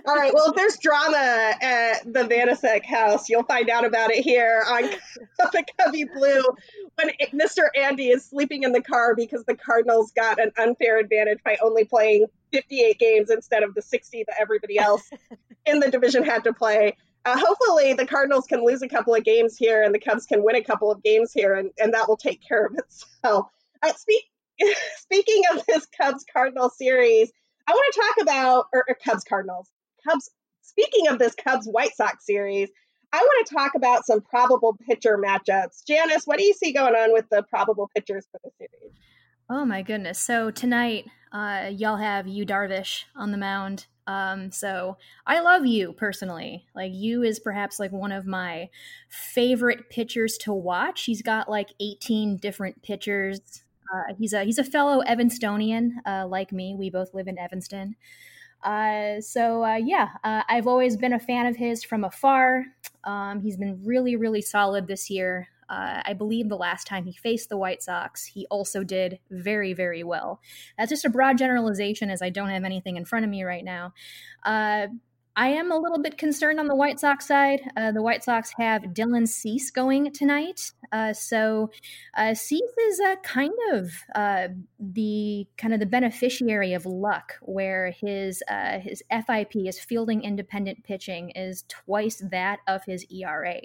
[0.08, 0.32] All right.
[0.34, 4.84] Well, if there's drama at the Vanasek house, you'll find out about it here on
[5.52, 6.44] the Cubby Blue
[6.96, 7.64] when Mr.
[7.76, 11.86] Andi is sleeping in the car because the Cardinals got an unfair advantage by only
[11.86, 15.10] playing 58 games instead of the 60 that everybody else
[15.66, 16.96] in the division had to play.
[17.26, 20.44] Uh, hopefully, the Cardinals can lose a couple of games here and the Cubs can
[20.44, 23.48] win a couple of games here, and, and that will take care of itself.
[23.84, 24.24] Uh, speak,
[24.98, 27.32] speaking of this Cubs Cardinal series,
[27.68, 29.70] I want to talk about, or, or Cubs Cardinals,
[30.08, 30.30] Cubs,
[30.62, 32.70] speaking of this Cubs White Sox series,
[33.14, 35.86] I want to talk about some probable pitcher matchups.
[35.88, 38.94] Janice, what do Yu see going on with the probable pitchers for the series?
[39.50, 40.20] Oh my goodness!
[40.20, 43.86] So tonight, uh, y'all have Yu Darvish on the mound.
[44.08, 46.66] Um, so I love Yu personally.
[46.76, 48.70] Like you is perhaps like one of my
[49.10, 51.06] favorite pitchers to watch.
[51.06, 53.40] He's got like 18 different pitchers.
[53.94, 56.76] Uh, he's a he's a fellow Evanstonian, uh, like me.
[56.78, 57.96] We both live in Evanston.
[58.66, 62.66] Uh, so uh, yeah, uh, I've always been a fan of his from afar.
[63.04, 65.48] Um, he's been really, really solid this year.
[65.70, 69.74] Uh, I believe the last time he faced the White Sox, he also did very,
[69.74, 70.42] very well.
[70.78, 73.64] That's just a broad generalization, as I don't have anything in front of me right
[73.64, 73.94] now.
[75.36, 77.62] Uh, I am a little bit concerned on the White Sox side.
[77.78, 81.72] Uh, the White Sox have Dylan Cease going tonight, uh, so
[82.16, 84.48] uh, Cease is uh, kind of uh,
[84.80, 90.84] the kind of the beneficiary of luck, where his uh, his FIP, his fielding independent
[90.84, 93.60] pitching, is twice that of his ERA.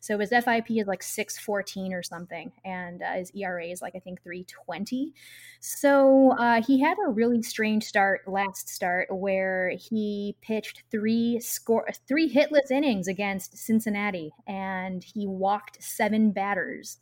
[0.00, 4.00] So his FIP is like six fourteen or something, and his ERA is like I
[4.00, 5.14] think three twenty.
[5.60, 6.34] So
[6.66, 12.30] he had a really strange start last start where he pitched three three score three
[12.30, 16.98] hitless innings against Cincinnati, and he walked seven batters.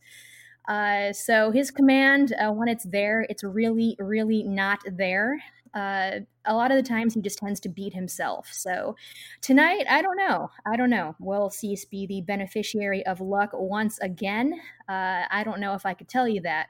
[0.69, 5.43] Uh, so his command, uh, when it's there, it's really, really not there.
[5.75, 8.49] Uh, a lot of the times he just tends to beat himself.
[8.53, 8.95] So
[9.43, 10.51] tonight, I don't know.
[10.65, 11.17] I don't know.
[11.19, 14.55] Will Cease be the beneficiary of luck once again?
[14.89, 16.69] Uh, I don't know if I could tell you that.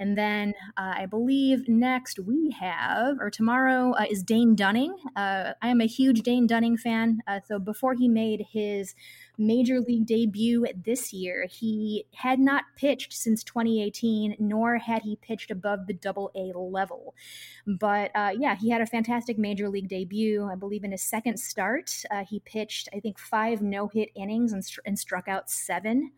[0.00, 4.96] And then uh, I believe next we have, or tomorrow, uh, is Dane Dunning.
[5.14, 7.20] Uh, I am a huge Dane Dunning fan.
[7.26, 8.94] Uh, so before he made his
[9.36, 15.50] major league debut this year, he had not pitched since 2018, nor had he pitched
[15.50, 17.14] above the double A level.
[17.66, 20.48] But uh, yeah, he had a fantastic major league debut.
[20.50, 24.54] I believe in his second start, uh, he pitched, I think, five no hit innings
[24.54, 26.12] and, and struck out seven.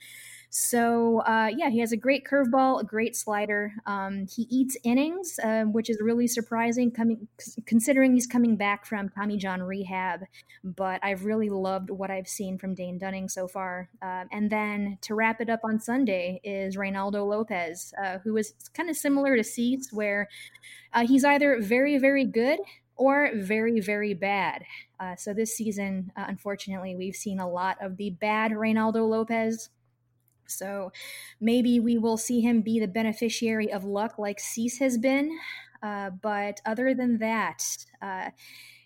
[0.55, 3.73] So uh, yeah, he has a great curveball, a great slider.
[3.87, 7.27] Um, he eats innings, uh, which is really surprising, coming
[7.65, 10.21] considering he's coming back from Tommy John rehab.
[10.63, 13.89] But I've really loved what I've seen from Dane Dunning so far.
[14.03, 18.53] Uh, and then to wrap it up on Sunday is Reynaldo Lopez, uh, who is
[18.75, 20.29] kind of similar to Cease, where
[20.93, 22.59] uh, he's either very very good
[22.97, 24.65] or very, very bad.
[25.01, 29.71] Uh, so this season, uh, unfortunately, we've seen a lot of the bad Reynaldo Lopez.
[30.47, 30.93] So
[31.41, 35.39] maybe we will see him be the beneficiary of luck like Cease has been.
[35.83, 37.63] Uh, but other than that,
[38.01, 38.31] uh,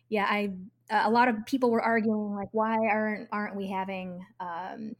[0.09, 0.53] yeah, I
[0.91, 4.95] a lot of people were arguing like, why aren't aren't we having um,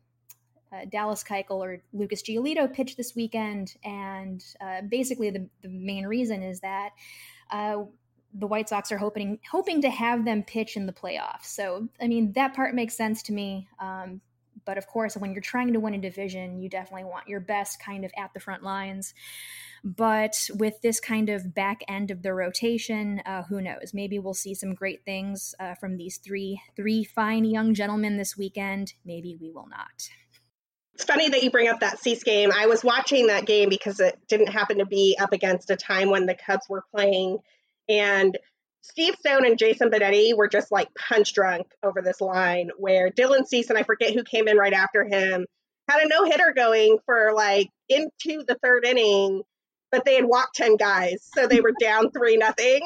[0.73, 3.77] uh, Dallas Keuchel or Lucas Giolito pitch this weekend?
[3.85, 6.91] And uh, basically, the, the main reason is that
[7.51, 7.85] uh,
[8.35, 11.45] the White Sox are hoping hoping to have them pitch in the playoffs.
[11.45, 13.69] So, I mean, that part makes sense to me.
[13.79, 14.21] Um,
[14.67, 17.81] but of course, when you're trying to win a division, you definitely want your best
[17.81, 19.15] kind of at the front lines.
[19.85, 23.93] But with this kind of back end of the rotation, uh, who knows?
[23.95, 28.37] Maybe we'll see some great things uh, from these three three fine young gentlemen this
[28.37, 28.95] weekend.
[29.05, 30.11] Maybe we will not.
[30.95, 32.51] It's funny that you bring up that Cease game.
[32.53, 36.11] I was watching that game because it didn't happen to be up against a time
[36.11, 37.39] when the Cubs were playing,
[37.89, 38.37] and
[38.89, 43.47] Steve Stone and Jason Benetti were just like punch drunk over this line where Dylan
[43.47, 45.45] Cease and I forget who came in right after him
[45.89, 49.43] had a no hitter going for like into the third inning,
[49.91, 51.29] but they had walked 10 guys.
[51.35, 52.83] So they were down three nothing.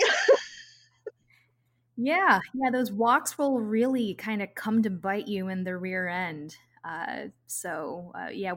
[1.97, 2.41] yeah.
[2.55, 2.71] Yeah.
[2.71, 6.57] Those walks will really kind of come to bite you in the rear end.
[6.83, 8.55] Uh, so uh, yeah,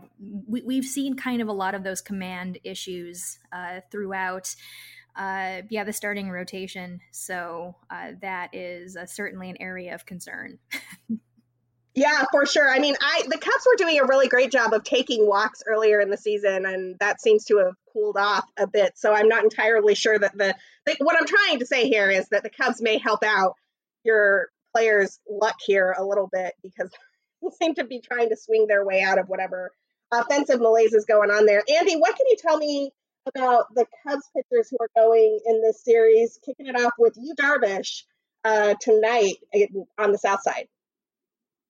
[0.47, 4.55] we, we've seen kind of a lot of those command issues uh, throughout
[5.15, 6.99] uh, yeah, the starting rotation.
[7.11, 10.59] So uh, that is uh, certainly an area of concern.
[11.95, 12.69] yeah, for sure.
[12.69, 15.99] I mean, I the Cubs were doing a really great job of taking walks earlier
[15.99, 18.93] in the season, and that seems to have cooled off a bit.
[18.97, 22.27] So I'm not entirely sure that the, the what I'm trying to say here is
[22.29, 23.55] that the Cubs may help out
[24.03, 26.89] your players' luck here a little bit because
[27.41, 29.71] they seem to be trying to swing their way out of whatever
[30.11, 31.61] offensive malaise is going on there.
[31.61, 32.91] Andi, what can you tell me
[33.25, 37.33] about the Cubs pitchers who are going in this series, kicking it off with Yu
[37.35, 38.03] Darvish
[38.43, 39.35] uh, tonight
[39.97, 40.67] on the South Side.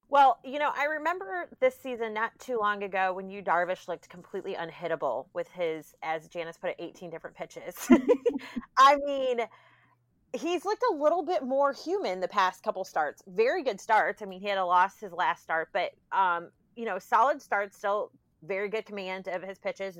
[0.09, 4.09] Well, you know, I remember this season not too long ago when Yu Darvish looked
[4.09, 7.75] completely unhittable with his, as Janice put it, 18 different pitches.
[8.77, 9.39] I mean,
[10.33, 13.23] he's looked a little bit more human the past couple starts.
[13.27, 14.21] Very good starts.
[14.21, 17.77] I mean, he had a loss his last start, but um, you know, solid starts
[17.77, 18.11] still
[18.45, 19.97] very good command of his pitches.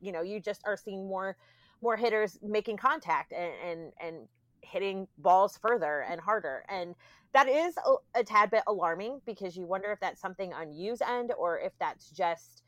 [0.00, 1.36] You know, you just are seeing more
[1.82, 4.28] more hitters making contact and and, and
[4.62, 6.64] hitting balls further and harder.
[6.68, 6.94] And
[7.32, 11.00] that is a, a, tad bit alarming because you wonder if that's something on Yu's
[11.00, 12.62] end or if that's just,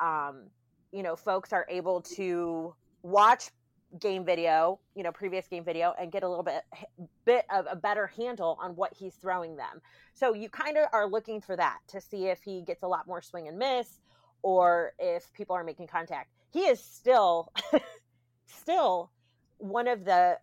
[0.00, 0.44] um,
[0.92, 3.50] you know, folks are able to watch
[4.00, 6.62] game video, you know, previous game video, and get a little bit
[7.24, 9.80] bit of a better handle on what he's throwing them.
[10.14, 13.06] So you kind of are looking for that to see if he gets a lot
[13.06, 14.00] more swing and miss,
[14.44, 16.30] or if people are making contact.
[16.52, 17.50] He is still,
[18.46, 19.10] still
[19.58, 20.38] one of the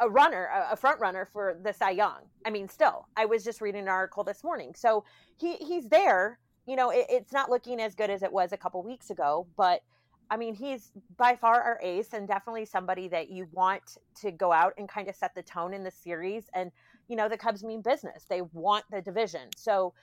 [0.00, 2.20] a runner, a front runner for the Cy Young.
[2.44, 5.04] I mean, still, I was just reading an article this morning, so
[5.38, 6.38] he he's there.
[6.66, 9.46] You know, it, it's not looking as good as it was a couple weeks ago,
[9.56, 9.82] but
[10.30, 14.52] I mean, he's by far our ace and definitely somebody that you want to go
[14.52, 16.50] out and kind of set the tone in the series.
[16.52, 16.72] And,
[17.08, 18.24] you know, the Cubs mean business.
[18.28, 19.48] They want the division.
[19.56, 19.94] So,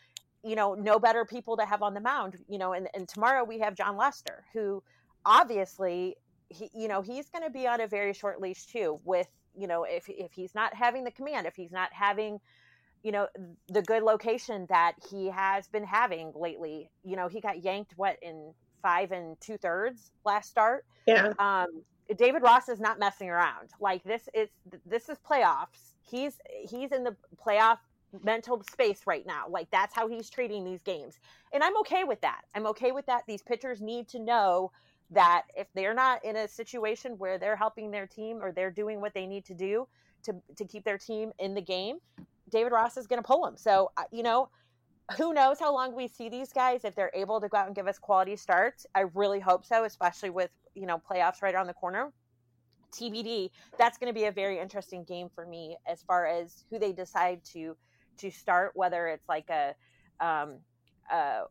[0.44, 3.44] you know, no better people to have on the mound, you know, and, and tomorrow
[3.44, 4.84] we have Jon Lester, who
[5.26, 6.18] obviously,
[6.50, 9.68] he, you know, he's going to be on a very short leash too with, you
[9.68, 12.40] know, if, if he's not having the command, if he's not having,
[13.04, 13.28] you know,
[13.70, 18.18] the good location that he has been having lately, you know, he got yanked what
[18.22, 20.86] in five and two thirds last start.
[21.08, 21.34] Yeah.
[21.40, 21.84] Um,
[22.18, 23.70] David Ross is not messing around.
[23.80, 24.50] Like this is
[24.86, 25.94] this is playoffs.
[26.02, 26.38] He's
[26.70, 27.78] he's in the playoff
[28.22, 29.46] mental space right now.
[29.50, 31.20] Like that's how he's treating these games.
[31.54, 32.42] And I'm okay with that.
[32.56, 33.24] I'm okay with that.
[33.28, 34.72] These pitchers need to know
[35.12, 39.02] that if they're not in a situation where they're helping their team or they're doing
[39.02, 39.88] what they need to do
[40.24, 41.98] to to keep their team in the game,
[42.50, 43.58] David Ross is going to pull them.
[43.58, 44.50] So, uh, you know,
[45.18, 47.76] who knows how long we see these guys if they're able to go out and
[47.76, 48.86] give us quality starts.
[48.96, 52.12] I really hope so, especially with you know playoffs right around the corner.
[52.94, 53.50] TBD.
[53.78, 56.92] That's going to be a very interesting game for me as far as who they
[56.92, 57.76] decide to
[58.24, 59.76] to start, whether it's like a
[60.20, 60.60] um,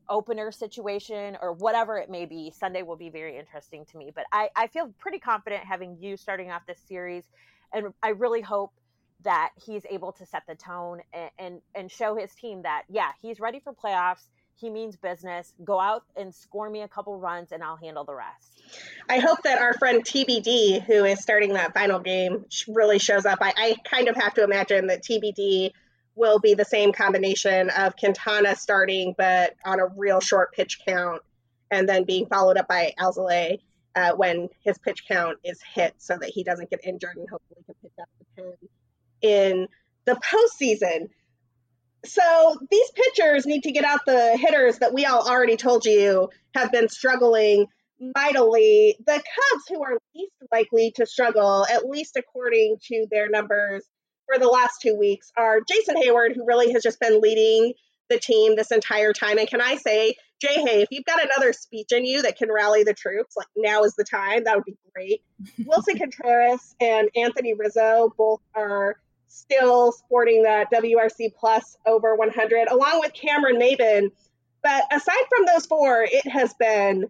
[0.09, 2.51] opener situation or whatever it may be.
[2.51, 6.17] Sunday will be very interesting to me, but I, I feel pretty confident having Yu
[6.17, 7.25] starting off this series,
[7.73, 8.73] and I really hope
[9.25, 13.13] that he's able to set the tone and, and, and show his team that yeah
[13.21, 14.29] he's ready for playoffs.
[14.55, 15.55] He means business.
[15.65, 18.63] Go out and score me a couple runs and i'll handle the rest.
[19.09, 23.39] I hope that our friend tbd who is starting that final game really shows up.
[23.41, 25.71] I, I kind of have to imagine that tbd
[26.15, 31.23] will be the same combination of quintana starting but on a real short pitch count
[31.71, 33.59] and then being followed up by alzolay
[33.95, 37.63] uh, when his pitch count is hit so that he doesn't get injured and hopefully
[37.67, 38.69] can pick up the pen
[39.23, 39.69] in
[40.05, 41.09] the postseason.
[42.05, 46.31] So these pitchers need to get out the hitters that we all already told you
[46.55, 47.67] have been struggling
[48.01, 48.97] mightily.
[49.07, 53.85] The Cubs, who are least likely to struggle, at least according to their numbers
[54.27, 57.75] for the last two weeks, are Jason Heyward, who really has just been leading
[58.09, 59.39] the team this entire time.
[59.39, 62.51] And can I say, Jay Hay, if you've got another speech in you that can
[62.51, 65.23] rally the troops, like now is the time, that would be great.
[65.65, 68.97] Willson Contreras and Anthony Rizzo both are
[69.29, 74.11] still sporting that WRC plus over 100, along with Cameron Maybin.
[74.63, 77.07] But aside from those four, it has been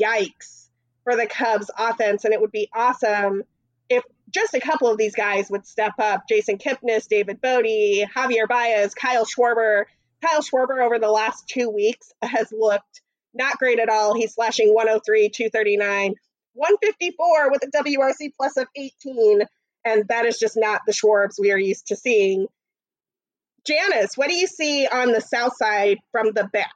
[0.00, 0.68] yikes
[1.04, 3.42] for the Cubs offense, and it would be awesome
[3.88, 6.24] if just a couple of these guys would step up.
[6.28, 9.84] Jason Kipnis, David Bote, Javier Baez, Kyle Schwarber.
[10.22, 13.02] Kyle Schwarber over the last two weeks has looked
[13.34, 14.14] not great at all.
[14.14, 16.14] He's slashing 103, 239,
[16.54, 19.42] 154 with a WRC plus of 18
[19.86, 22.48] and that is just not the Schwarbs we are used to seeing.
[23.64, 26.68] Janice, what do you see on the south side from the Bats?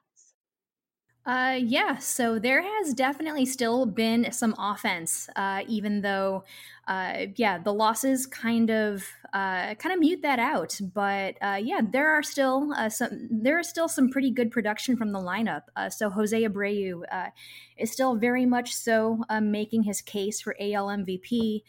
[1.26, 6.44] Uh, yeah, so there has definitely still been some offense, uh, even though,
[6.88, 10.80] uh, yeah, the losses kind of uh, kind of mute that out.
[10.94, 14.96] But uh, yeah, there are still uh, some there is still some pretty good production
[14.96, 15.62] from the lineup.
[15.76, 17.28] Uh, so Jose Abreu uh,
[17.76, 21.62] is still very much so making his case for AL MVP.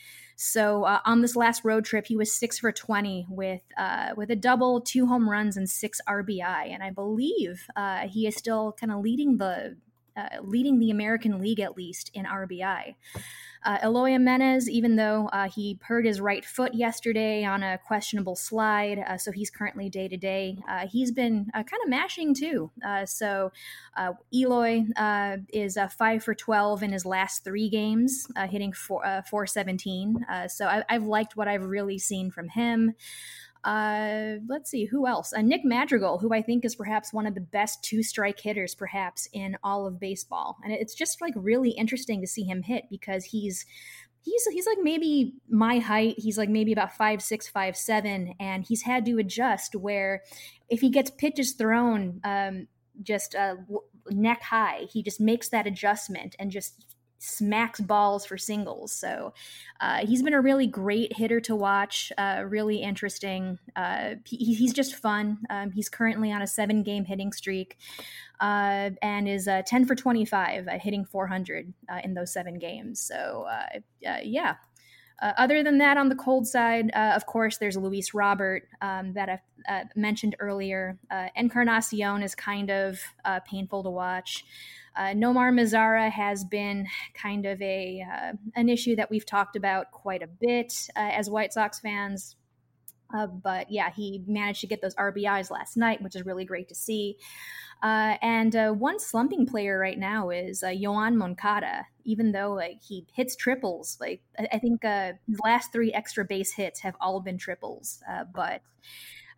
[0.44, 4.32] So uh, on this last road trip, he was six for twenty with uh, with
[4.32, 6.74] a double, two home runs, and six RBI.
[6.74, 9.78] And I believe uh, he is still kind of leading the
[10.18, 12.96] uh, leading the American League at least in RBI.
[13.64, 18.36] Uh, Eloy Jimenez, even though uh, he hurt his right foot yesterday on a questionable
[18.36, 20.58] slide, uh, so he's currently day to day,
[20.90, 22.72] he's been uh, kind of mashing too.
[22.84, 23.52] Uh, so
[24.34, 24.86] Eloy
[25.50, 30.26] is five for 12 in his last three games, hitting four, 417.
[30.48, 32.96] so I, I've liked what I've really seen from him.
[33.64, 35.34] Uh, let's see who else.
[35.34, 38.74] Uh, Nick Madrigal, who I think is perhaps one of the best two strike hitters,
[38.74, 42.86] perhaps in all of baseball, and it's just like really interesting to see him hit
[42.90, 43.66] because he's
[44.24, 46.16] he's he's like maybe my height.
[46.18, 50.24] He's like maybe about five six, five seven, and he's had to adjust where
[50.70, 52.20] if he gets pitches thrown.
[52.24, 52.68] Um,
[53.04, 53.56] just uh,
[54.10, 54.88] neck high.
[54.92, 56.91] He just makes that adjustment and just
[57.22, 58.92] smacks balls for singles.
[58.92, 59.34] So
[59.80, 63.60] uh, he's been a really great hitter to watch, uh, really interesting.
[63.76, 65.38] Uh, he, he's just fun.
[65.52, 67.78] Um, he's currently on a seven game hitting streak
[68.40, 71.72] uh, and is uh, 10 for 25, uh, hitting 400
[72.04, 73.00] in those seven games.
[73.00, 73.46] So
[74.02, 74.56] yeah.
[75.22, 79.14] Uh, other than that, on the cold side, uh, of course, there's Luis Robert um,
[79.14, 79.40] that I
[79.72, 80.98] uh, mentioned earlier.
[81.12, 84.44] Uh, Encarnacion is kind of uh, painful to watch.
[84.96, 88.04] Uh, Nomar Mazara has been kind of a
[88.56, 92.36] an issue that we've talked about quite a bit as White Sox fans.
[93.44, 96.76] But yeah, he managed to get those RBIs last night, which is really great to
[96.76, 97.18] see.
[97.82, 101.88] Uh, and uh, one slumping player right now is uh, Yoan Moncada.
[102.04, 106.26] Even though like he hits triples, like I, I think uh, his last three extra
[106.26, 108.02] base hits have all been triples.
[108.10, 108.62] Uh, but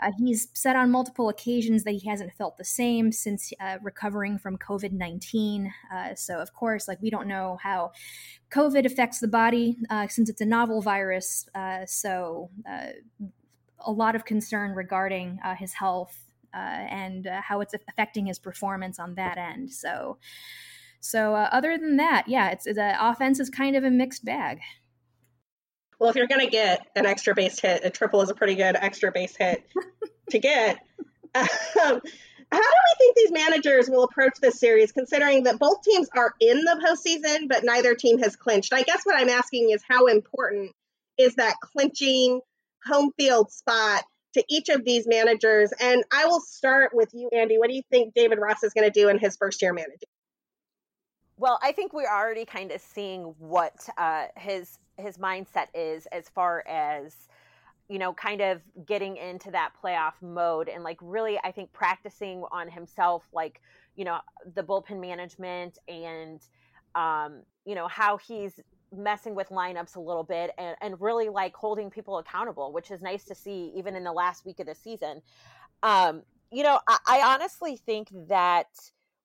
[0.01, 4.57] uh, he's said on multiple occasions that he hasn't felt the same since recovering from
[4.57, 5.73] COVID nineteen.
[6.15, 7.91] so of course, like we don't know how
[8.51, 9.77] COVID affects the body
[10.09, 11.47] since it's a novel virus.
[11.85, 12.49] so
[13.85, 16.23] a lot of concern regarding his health
[16.53, 19.71] uh, and uh, how it's affecting his performance on that end.
[19.71, 20.17] So,
[20.99, 24.59] so uh, other than that, yeah, it's the offense is kind of a mixed bag.
[25.99, 28.55] Well, if you're going to get an extra base hit, a triple is a pretty
[28.55, 29.63] good extra base hit
[30.29, 30.79] to get.
[31.35, 31.47] Um,
[32.51, 36.33] how do we think these managers will approach this series, considering that both teams are
[36.39, 38.73] in the postseason, but neither team has clinched?
[38.73, 40.71] I guess what I'm asking is how important
[41.17, 42.41] is that clinching
[42.85, 44.03] home field spot
[44.33, 45.71] to each of these managers.
[45.79, 47.57] And I will start with you, Andi.
[47.57, 50.09] What do you think David Ross is going to do in his first year managing?
[51.37, 56.29] Well, I think we're already kind of seeing what uh, his his mindset is as
[56.29, 57.15] far as
[57.89, 62.43] you know, kind of getting into that playoff mode and like really, I think practicing
[62.51, 63.61] on himself, like
[63.95, 64.19] you know,
[64.55, 66.41] the bullpen management and
[66.95, 68.59] um, you know how he's
[68.95, 73.01] messing with lineups a little bit and, and really like holding people accountable, which is
[73.01, 75.21] nice to see even in the last week of the season.
[75.81, 78.67] Um, you know, I, I honestly think that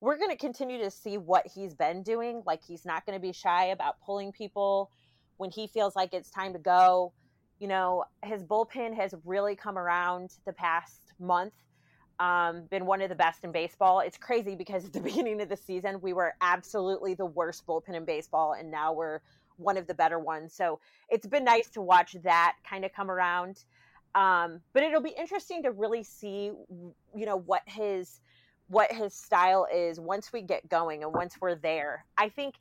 [0.01, 2.41] we're going to continue to see what he's been doing.
[2.45, 4.91] Like he's not going to be shy about pulling people
[5.37, 7.13] when he feels like it's time to go.
[7.59, 11.53] You know, his bullpen has really come around the past month.
[12.19, 14.01] Um, been one of the best in baseball.
[14.01, 17.95] It's crazy because at the beginning of the season, we were absolutely the worst bullpen
[17.95, 19.19] in baseball, and now we're
[19.59, 20.53] one of the better ones.
[20.53, 20.79] So
[21.09, 23.63] it's been nice to watch that kind of come around.
[24.15, 26.51] Um, but it'll be interesting to really see,
[27.15, 28.21] you know, what his
[28.67, 32.05] what his style is once we get going and once we're there.
[32.17, 32.55] I think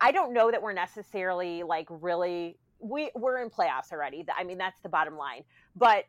[0.00, 4.24] I don't know that we're necessarily like really we we're in playoffs already.
[4.36, 5.42] I mean, that's the bottom line.
[5.74, 6.04] But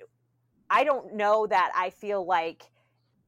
[0.70, 2.64] I don't know that I feel like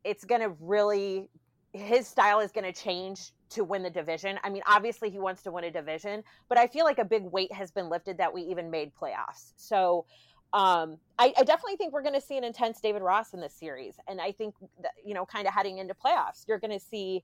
[0.03, 1.30] it's going to really
[1.74, 4.39] his style is going to change to win the division.
[4.43, 7.23] I mean, obviously he wants to win a division, but I feel like a big
[7.23, 9.53] weight has been lifted that we even made playoffs.
[9.55, 10.05] So
[10.53, 13.53] um, I, I, definitely think we're going to see an intense David Ross in this
[13.53, 16.79] series, and I think that, you know, kind of heading into playoffs, you're going to
[16.79, 17.21] see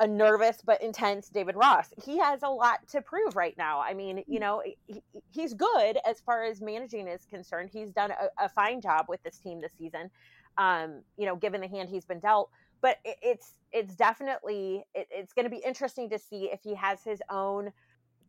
[0.00, 1.90] a nervous but intense David Ross.
[2.02, 3.80] He has a lot to prove right now.
[3.80, 7.70] I mean, you know, he, he's good as far as managing is concerned.
[7.72, 10.10] He's done a, a fine job with this team this season.
[10.56, 12.50] Um, you know, given the hand he's been dealt
[12.84, 16.74] but it, it's it's definitely it, it's going to be interesting to see if he
[16.74, 17.72] has his own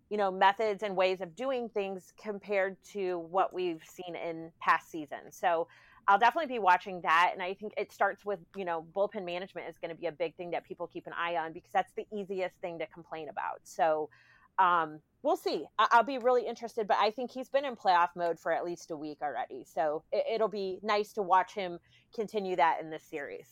[0.09, 4.89] you know methods and ways of doing things compared to what we've seen in past
[4.89, 5.37] seasons.
[5.37, 5.67] So
[6.07, 9.67] i'll definitely be watching that and i think it starts with you know bullpen management
[9.67, 11.91] is going to be a big thing that people keep an eye on because that's
[11.97, 13.59] the easiest thing to complain about.
[13.63, 14.09] So
[14.57, 15.65] um, we'll see.
[15.79, 18.63] I- will be really interested, but I think he's been in playoff mode for at
[18.63, 19.65] least a week already.
[19.65, 21.79] So it- will be nice to watch him
[22.13, 23.47] continue that in this series.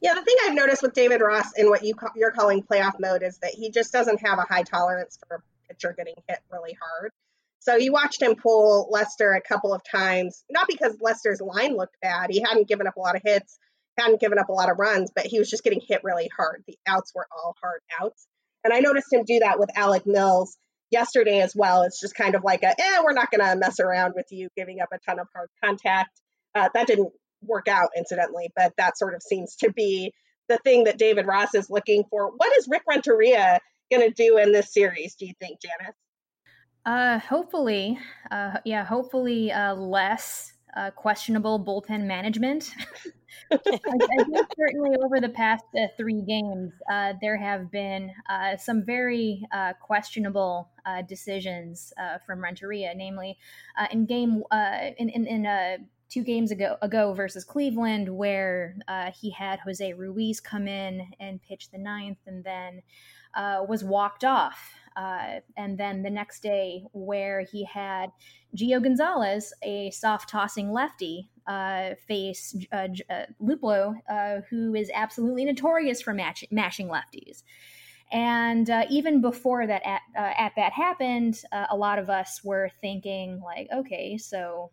[0.00, 2.98] Yeah, the thing I've noticed with David Ross in what you ca- you're calling playoff
[3.00, 6.38] mode is that he just doesn't have a high tolerance for a pitcher getting hit
[6.50, 7.12] really hard.
[7.58, 12.00] So you watched him pull Lester a couple of times, not because Lester's line looked
[12.00, 12.30] bad.
[12.30, 13.58] He hadn't given up a lot of hits,
[13.98, 16.62] hadn't given up a lot of runs, but he was just getting hit really hard.
[16.68, 18.28] The outs were all hard outs.
[18.62, 20.56] And I noticed him do that with Alec Mills
[20.90, 21.82] yesterday as well.
[21.82, 24.48] It's just kind of like a, eh, we're not going to mess around with you
[24.56, 26.20] giving up a ton of hard contact.
[26.54, 27.12] Uh, that didn't
[27.42, 30.12] work out, incidentally, but that sort of seems to be
[30.48, 32.30] the thing that David Ross is looking for.
[32.36, 33.60] What is Rick Renteria
[33.90, 35.96] going to do in this series, do you think, Janice?
[36.84, 37.98] Uh, hopefully,
[38.30, 42.70] uh, yeah, hopefully uh, less uh, questionable bullpen management.
[43.52, 48.56] I, I, think certainly over the past uh, three games, uh, there have been uh,
[48.56, 51.92] some very uh, questionable uh, decisions
[52.26, 53.38] from Renteria, namely
[53.90, 54.42] in game
[54.98, 58.76] in in, in two games ago ago versus Cleveland, where
[59.14, 62.82] he had Jose Ruiz come in and pitch the ninth, and then
[63.68, 64.72] was walked off.
[64.96, 68.10] Uh, and then the next day, where he had
[68.56, 75.44] Gio Gonzalez, a soft tossing lefty, uh, face uh, uh Luplow, uh, who is absolutely
[75.44, 77.42] notorious for match- mashing lefties.
[78.10, 83.40] And uh, even before that, at, at that happened, a lot of us were thinking,
[83.44, 84.70] like, okay, so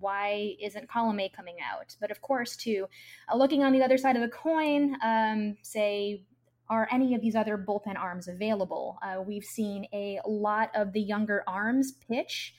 [0.00, 1.96] why isn't Colomé coming out?
[2.00, 2.86] But of course, too,
[3.32, 6.24] uh, looking on the other side of the coin, um, say,
[6.70, 8.98] are any of these other bullpen arms available?
[9.02, 12.54] Uh, we've seen a lot of the younger arms pitch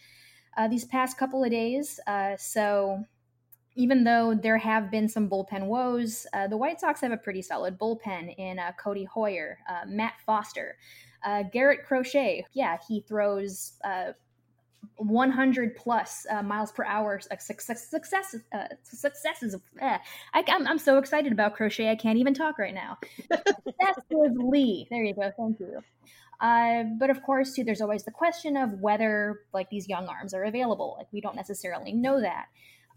[0.70, 2.02] these past couple of days.
[2.38, 3.06] so
[3.80, 7.42] even though there have been some bullpen woes, uh, the White Sox have a pretty
[7.42, 10.76] solid bullpen in uh, Codi Heuer, uh, Matt Foster,
[11.26, 12.46] uh, Garrett Crochet.
[12.52, 14.12] Yeah, he throws uh,
[14.98, 18.36] 100 plus uh, miles per hour success, success,
[18.84, 19.56] successes.
[19.82, 20.00] I,
[20.34, 22.98] am I'm so excited about Crochet, I can't even talk right now.
[23.32, 24.88] Successively.
[24.90, 25.32] There you go.
[25.38, 25.82] Thank you.
[26.40, 30.34] Uh, but of course, too, there's always the question of whether like these young arms
[30.34, 30.96] are available.
[30.98, 32.46] Like we don't necessarily know that.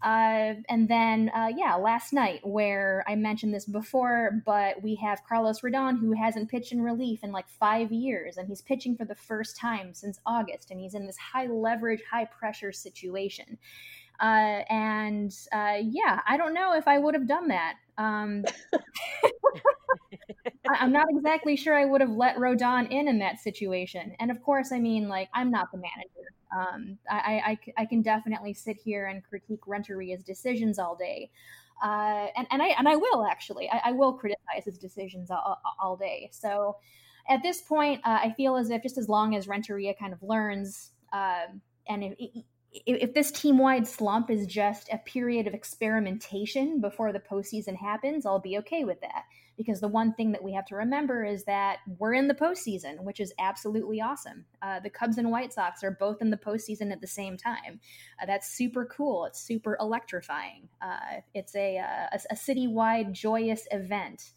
[0.03, 5.23] Uh, and then, uh, yeah, last night, where I mentioned this before, but we have
[5.27, 9.05] Carlos Rodon, who hasn't pitched in relief in like five years, and he's pitching for
[9.05, 13.57] the first time since August, and he's in this high leverage, high pressure situation.
[14.19, 17.75] Uh, and uh, yeah, I don't know if I would have done that.
[17.97, 18.43] Um,
[20.69, 24.15] I'm not exactly sure I would have let Rodon in in that situation.
[24.19, 26.33] And of course, I mean, like, I'm not the manager.
[26.55, 31.31] Um, I, I, I, can definitely sit here and critique Renteria's decisions all day.
[31.83, 35.59] Uh, and, and I and I will actually I, I will criticize his decisions all,
[35.81, 36.29] all, day.
[36.31, 36.77] So
[37.27, 40.21] at this point, uh, I feel as if just as long as Renteria kind of
[40.21, 41.47] learns, uh,
[41.89, 42.13] and if,
[42.73, 48.25] if this team wide slump is just a period of experimentation before the postseason happens,
[48.25, 49.25] I'll be okay with that
[49.57, 53.03] because the one thing that we have to remember is that we're in the postseason,
[53.03, 54.45] which is absolutely awesome.
[54.61, 57.79] Uh, the Cubs and White Sox are both in the postseason at the same time.
[58.21, 59.25] Uh, that's super cool.
[59.25, 60.67] It's super electrifying.
[60.81, 64.31] Uh, it's a, uh, a, a citywide joyous event.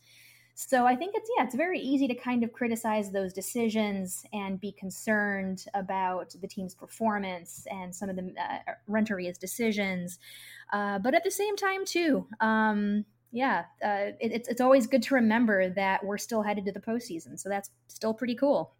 [0.58, 4.58] So I think it's yeah, it's very easy to kind of criticize those decisions and
[4.58, 10.18] be concerned about the team's performance and some of the uh, Renteria's decisions.
[10.72, 15.02] Uh, but at the same time, too, um, yeah, uh, it, it's it's always good
[15.02, 17.38] to remember that we're still headed to the postseason.
[17.38, 18.72] So that's still pretty cool.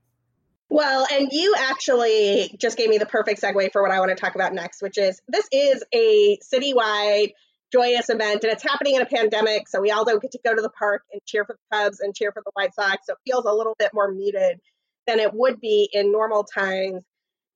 [0.70, 4.16] Well, and you actually just gave me the perfect segue for what I want to
[4.16, 7.35] talk about next, which is this is a citywide
[7.73, 9.69] joyous event and it's happening in a pandemic.
[9.69, 12.01] So we all don't get to go to the park and cheer for the Cubs
[12.01, 13.07] and cheer for the White Sox.
[13.07, 14.61] So it feels a little bit more muted
[15.07, 17.03] than it would be in normal times.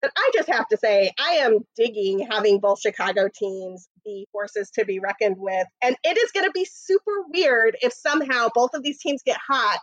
[0.03, 4.71] But I just have to say, I am digging having both Chicago teams be forces
[4.71, 5.67] to be reckoned with.
[5.83, 9.37] And it is going to be super weird if somehow both of these teams get
[9.47, 9.79] hot,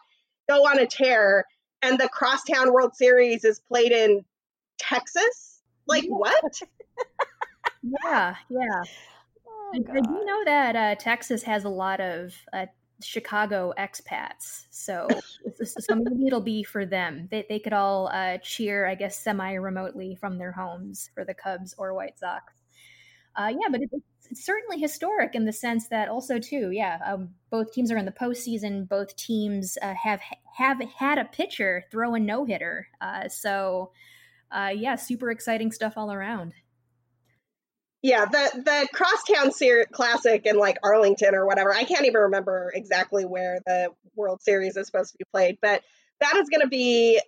[0.50, 1.46] go on a tear,
[1.84, 4.26] and the Crosstown World Series is played in
[4.80, 5.62] Texas.
[5.88, 6.62] Like, what?
[7.84, 8.84] yeah, yeah.
[9.74, 12.68] I, I, do know that uh, Texas has a lot of uh,
[13.02, 14.66] Chicago expats.
[14.70, 15.08] So,
[15.64, 17.28] so maybe it'll be for them.
[17.30, 21.34] They, they could all uh, cheer, I guess, semi remotely from their homes for the
[21.34, 22.54] Cubs or White Sox.
[23.36, 23.94] Uh, yeah, but it's,
[24.32, 28.06] it's, certainly historic in the sense that also too, yeah, um, both teams are in
[28.06, 28.88] the postseason.
[28.90, 30.22] Both teams uh, have
[30.58, 32.88] have had a pitcher throw a no hitter.
[33.00, 33.92] Uh, so,
[34.52, 36.54] uh, yeah, super exciting stuff all around.
[38.04, 41.74] Yeah, the the Crosstown Ser- Classic in like Arlington or whatever.
[41.74, 45.82] I can't even remember exactly where the World Series is supposed to be played, but
[46.22, 47.20] that is going to be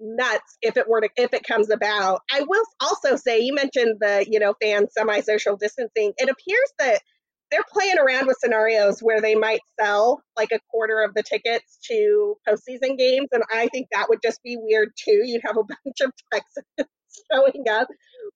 [0.00, 2.20] nuts if it were to if it comes about.
[2.32, 6.12] I will also say you mentioned the you know fan semi social distancing.
[6.18, 7.00] It appears that
[7.52, 11.78] they're playing around with scenarios where they might sell like a quarter of the tickets
[11.88, 15.22] to postseason games, and I think that would just be weird too.
[15.24, 16.88] You'd have a bunch of Texans
[17.32, 17.88] showing up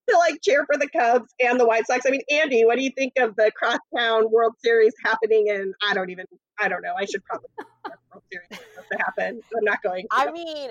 [0.09, 2.05] to like cheer for the Cubs and the White Sox.
[2.05, 5.93] I mean, Andi, what do you think of the Crosstown World Series happening And I
[5.93, 6.25] don't even.
[6.59, 6.93] I don't know.
[6.97, 7.47] I should probably
[8.11, 8.49] World Series
[8.91, 9.41] to happen.
[9.57, 10.05] I'm not going.
[10.11, 10.69] I mean,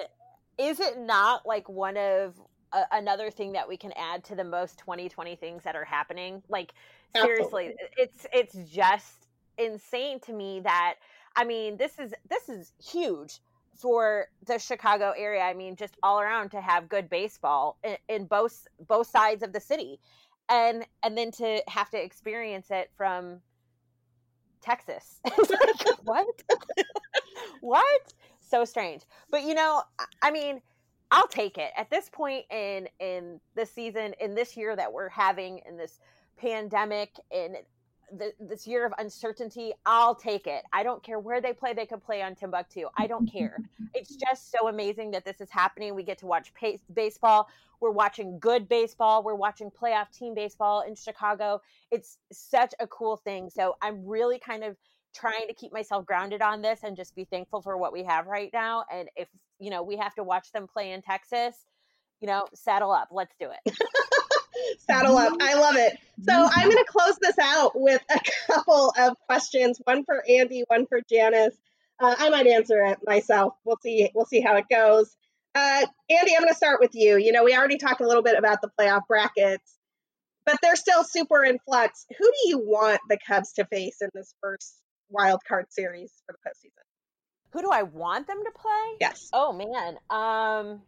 [0.58, 2.34] is it not like one of
[2.72, 6.42] uh, another thing that we can add to the most 2020 things that are happening?
[6.48, 6.72] Like
[7.16, 7.76] seriously, Absolutely.
[7.96, 9.26] it's it's just
[9.58, 10.96] insane to me that
[11.36, 13.40] I mean, this is this is huge
[13.80, 15.42] for the Chicago area.
[15.42, 19.52] I mean, just all around to have good baseball in, in both both sides of
[19.52, 20.00] the city,
[20.48, 23.40] and and then to have to experience it from
[24.60, 25.20] Texas.
[26.04, 26.26] what?
[27.60, 28.14] what?
[28.40, 29.02] So strange.
[29.30, 29.82] But you know,
[30.22, 30.60] I mean,
[31.10, 35.08] I'll take it at this point in in this season, in this year that we're
[35.08, 36.00] having, in this
[36.36, 37.56] pandemic, in
[38.16, 40.64] the, this year of uncertainty, I'll take it.
[40.72, 41.72] I don't care where they play.
[41.72, 42.86] They could play on Timbuktu.
[42.96, 43.58] I don't care.
[43.92, 45.96] It's just so amazing that this is happening.
[45.96, 47.48] We get to watch pace, baseball.
[47.80, 49.24] We're watching good baseball.
[49.24, 51.60] We're watching playoff team baseball in Chicago.
[51.90, 53.50] It's such a cool thing.
[53.50, 54.76] So I'm really kind of
[55.12, 58.28] trying to keep myself grounded on this and just be thankful for what we have
[58.28, 58.84] right now.
[58.92, 61.56] And if, you know, we have to watch them play in Texas,
[62.20, 63.08] you know, saddle up.
[63.10, 63.74] Let's do it.
[64.78, 65.32] saddle up.
[65.40, 65.98] I love it.
[66.22, 68.20] So I'm going to close this out with a
[68.52, 71.56] couple of questions, one for Andi, one for Janice.
[71.98, 73.54] Uh, I might answer it myself.
[73.64, 74.10] We'll see.
[74.14, 75.14] We'll see how it goes.
[75.54, 77.16] Uh, Andi, I'm going to start with you.
[77.16, 79.76] You know, we already talked a little bit about the playoff brackets,
[80.46, 82.06] but they're still super in flux.
[82.18, 84.74] Who do you want the Cubs to face in this first
[85.10, 86.84] wild card series for the postseason?
[87.52, 88.96] Who do I want them to play?
[89.00, 89.28] Yes.
[89.32, 89.98] Oh man.
[90.08, 90.82] Um.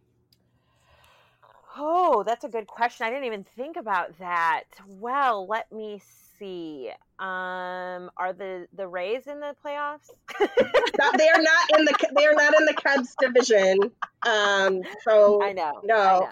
[1.76, 3.06] Oh, that's a good question.
[3.06, 4.64] I didn't even think about that.
[4.86, 6.00] Well, let me
[6.38, 6.90] see.
[7.18, 10.10] Um, are the the Rays in the playoffs?
[10.38, 13.78] they are not in the they are not in the Cubs division.
[14.26, 15.80] Um, so I know.
[15.84, 16.28] No, I know,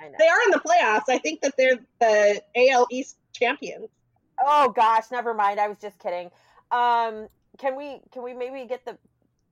[0.00, 0.14] I know.
[0.18, 1.04] they are in the playoffs.
[1.08, 3.88] I think that they're the AL East champions.
[4.42, 5.60] Oh gosh, never mind.
[5.60, 6.30] I was just kidding.
[6.70, 7.28] Um,
[7.58, 8.96] can we can we maybe get the?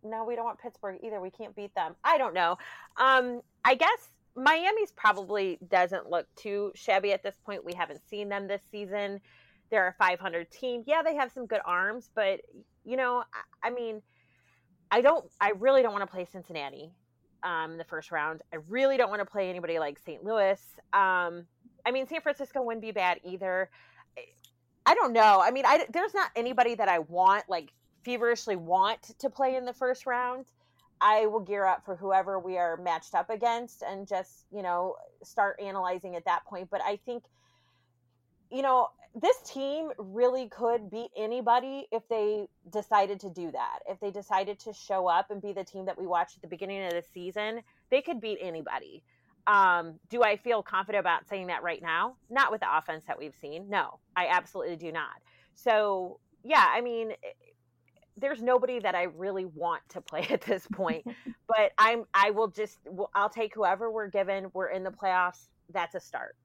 [0.03, 1.21] No, we don't want Pittsburgh either.
[1.21, 1.97] We can't beat them.
[2.03, 2.57] I don't know.
[2.97, 4.09] Um, I guess
[4.39, 7.65] Miami's probably doesn't look too shabby at this point.
[7.65, 9.21] We haven't seen them this season.
[9.71, 10.85] They're a 500 team.
[10.87, 12.41] Yeah, they have some good arms, but
[12.85, 13.25] you know,
[13.63, 14.01] I, I mean,
[14.91, 15.27] I don't.
[15.41, 16.91] I really don't want to play Cincinnati
[17.43, 18.41] um, in the first round.
[18.53, 20.25] I really don't want to play anybody like St.
[20.25, 20.61] Louis.
[20.93, 21.45] Um,
[21.85, 23.69] I mean, San Francisco wouldn't be bad either.
[24.87, 25.41] I don't know.
[25.43, 27.73] I mean, I, there's not anybody that I want like
[28.05, 30.47] feverishly want to play in the first round.
[31.01, 34.97] I will gear up for whoever we are matched up against and just, you know,
[35.23, 36.69] start analyzing at that point.
[36.71, 37.25] But I think,
[38.51, 43.81] you know, this team really could beat anybody if they decided to do that.
[43.89, 46.49] If they decided to show up and be the team that we watched at the
[46.49, 49.03] beginning of the season, they could beat anybody.
[49.47, 52.17] Um, do I feel confident about saying that right now?
[52.29, 53.71] Not with the offense that we've seen.
[53.71, 55.23] No, I absolutely do not.
[55.55, 57.13] So, yeah, I mean,
[58.21, 61.05] there's nobody that I really want to play at this point,
[61.49, 62.79] but I'm I will just
[63.15, 64.51] I'll take whoever we're given.
[64.53, 65.49] We're in the playoffs.
[65.73, 66.37] That's a start.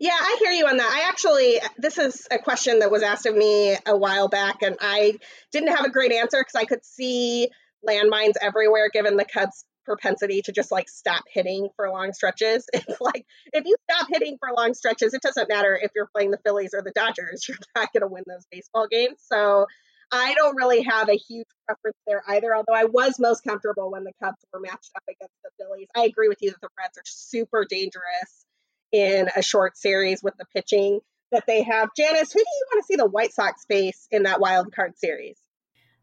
[0.00, 0.90] Yeah, I hear you on that.
[0.90, 4.76] I actually this is a question that was asked of me a while back and
[4.80, 5.18] I
[5.50, 7.48] didn't have a great answer cuz I could see
[7.86, 12.66] landmines everywhere given the Cubs propensity to just like stop hitting for long stretches.
[12.74, 16.30] It's like if you stop hitting for long stretches, it doesn't matter if you're playing
[16.30, 19.16] the Phillies or the Dodgers, you're not going to win those baseball games.
[19.20, 19.66] So
[20.10, 24.04] I don't really have a huge preference there either, although I was most comfortable when
[24.04, 25.88] the Cubs were matched up against the Phillies.
[25.94, 28.46] I agree with you that the Reds are super dangerous
[28.90, 31.00] in a short series with the pitching
[31.30, 31.90] that they have.
[31.96, 34.98] Janice, who do you want to see the White Sox face in that wild card
[34.98, 35.38] series?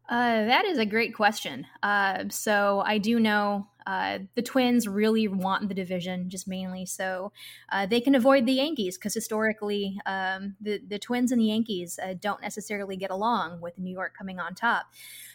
[0.08, 1.66] Uh, that is a great question.
[1.82, 7.32] Uh, so I do know uh, the Twins really want the division, just mainly so
[7.70, 11.98] uh, they can avoid the Yankees, because historically, um, the the Twins and the Yankees
[12.02, 14.86] uh, don't necessarily get along with New York coming on top.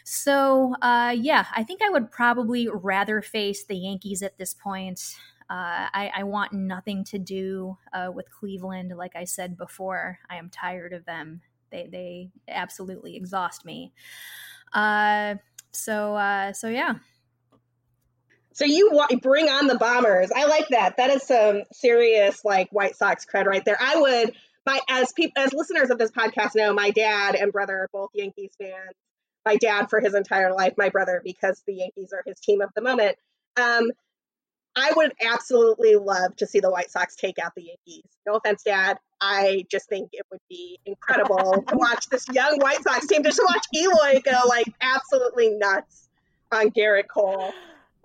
[0.04, 5.16] So uh, yeah, I think I would probably rather face the Yankees at this point.
[5.54, 7.76] I, I, want nothing to do
[8.14, 8.94] with Cleveland.
[8.96, 11.42] Like I said before, I am tired of them.
[11.70, 13.92] They they absolutely exhaust me.
[14.72, 15.34] Uh,
[15.72, 16.94] so uh, so yeah.
[18.54, 20.30] So you want, bring on the bombers.
[20.34, 20.96] I like that.
[20.96, 23.78] That is some serious like White Sox cred right there.
[23.80, 24.34] I would
[24.64, 28.10] my as people as listeners of this podcast know, my dad and brother are both
[28.14, 28.94] Yankees fans.
[29.44, 32.70] My dad for his entire life, my brother because the Yankees are his team of
[32.76, 33.16] the moment.
[33.56, 33.90] Um,
[34.74, 38.10] I would absolutely love to see the White Sox take out the Yankees.
[38.26, 38.98] No offense, Dad.
[39.20, 43.36] I just think it would be incredible to watch this young White Sox team, just
[43.36, 46.08] to watch Eloy go like absolutely nuts
[46.50, 47.52] on Gerrit Cole.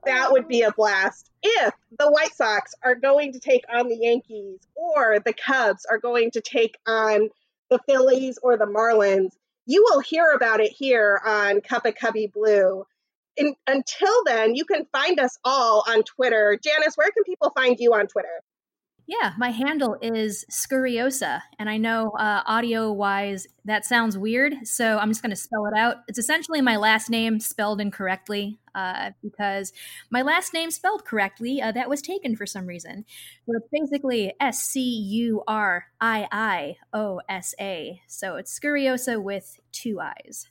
[0.06, 1.32] That would be a blast.
[1.44, 5.98] If the White Sox are going to take on the Yankees or the Cubs are
[5.98, 7.30] going to take on
[7.70, 9.32] the Phillies or the Marlins,
[9.66, 12.86] you will hear about it here on Cup of Cubby Blue
[13.38, 16.60] in, until then, you can find us all on Twitter.
[16.62, 18.28] Janice, where can people find you on Twitter?
[19.10, 24.98] Yeah, my handle is Scurriosa, and I know uh, audio wise that sounds weird, so
[24.98, 25.98] I'm just going to spell it out.
[26.10, 29.72] It's essentially my last name spelled incorrectly uh, because
[30.10, 33.06] my last name spelled correctly uh, that was taken for some reason.
[33.46, 38.02] So it's basically S C U R I I O S A.
[38.08, 40.50] So it's Scurriosa with two eyes.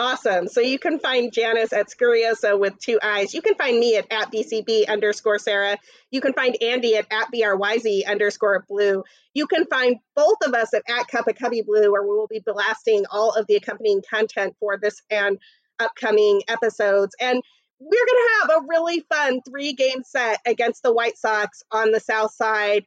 [0.00, 0.48] Awesome.
[0.48, 3.34] So you can find Janice at Scurriosa with two eyes.
[3.34, 5.76] You can find me at, at BCB underscore Sara.
[6.10, 9.04] You can find Andi at, at BRYZ underscore blue.
[9.34, 12.28] You can find both of us at, at Cup of Cubby Blue, where we will
[12.28, 15.36] be blasting all of the accompanying content for this and
[15.78, 17.14] upcoming episodes.
[17.20, 17.42] And
[17.78, 21.90] we're going to have a really fun three game set against the White Sox on
[21.90, 22.86] the South Side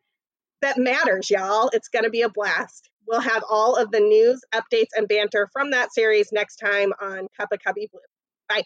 [0.63, 1.69] that matters, y'all.
[1.73, 2.89] It's going to be a blast.
[3.07, 7.27] We'll have all of the news, updates, and banter from that series next time on
[7.37, 8.01] Cup of Cubby Blue.
[8.49, 8.63] Bye.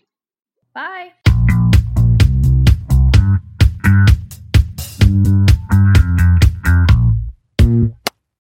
[0.73, 1.26] Bye.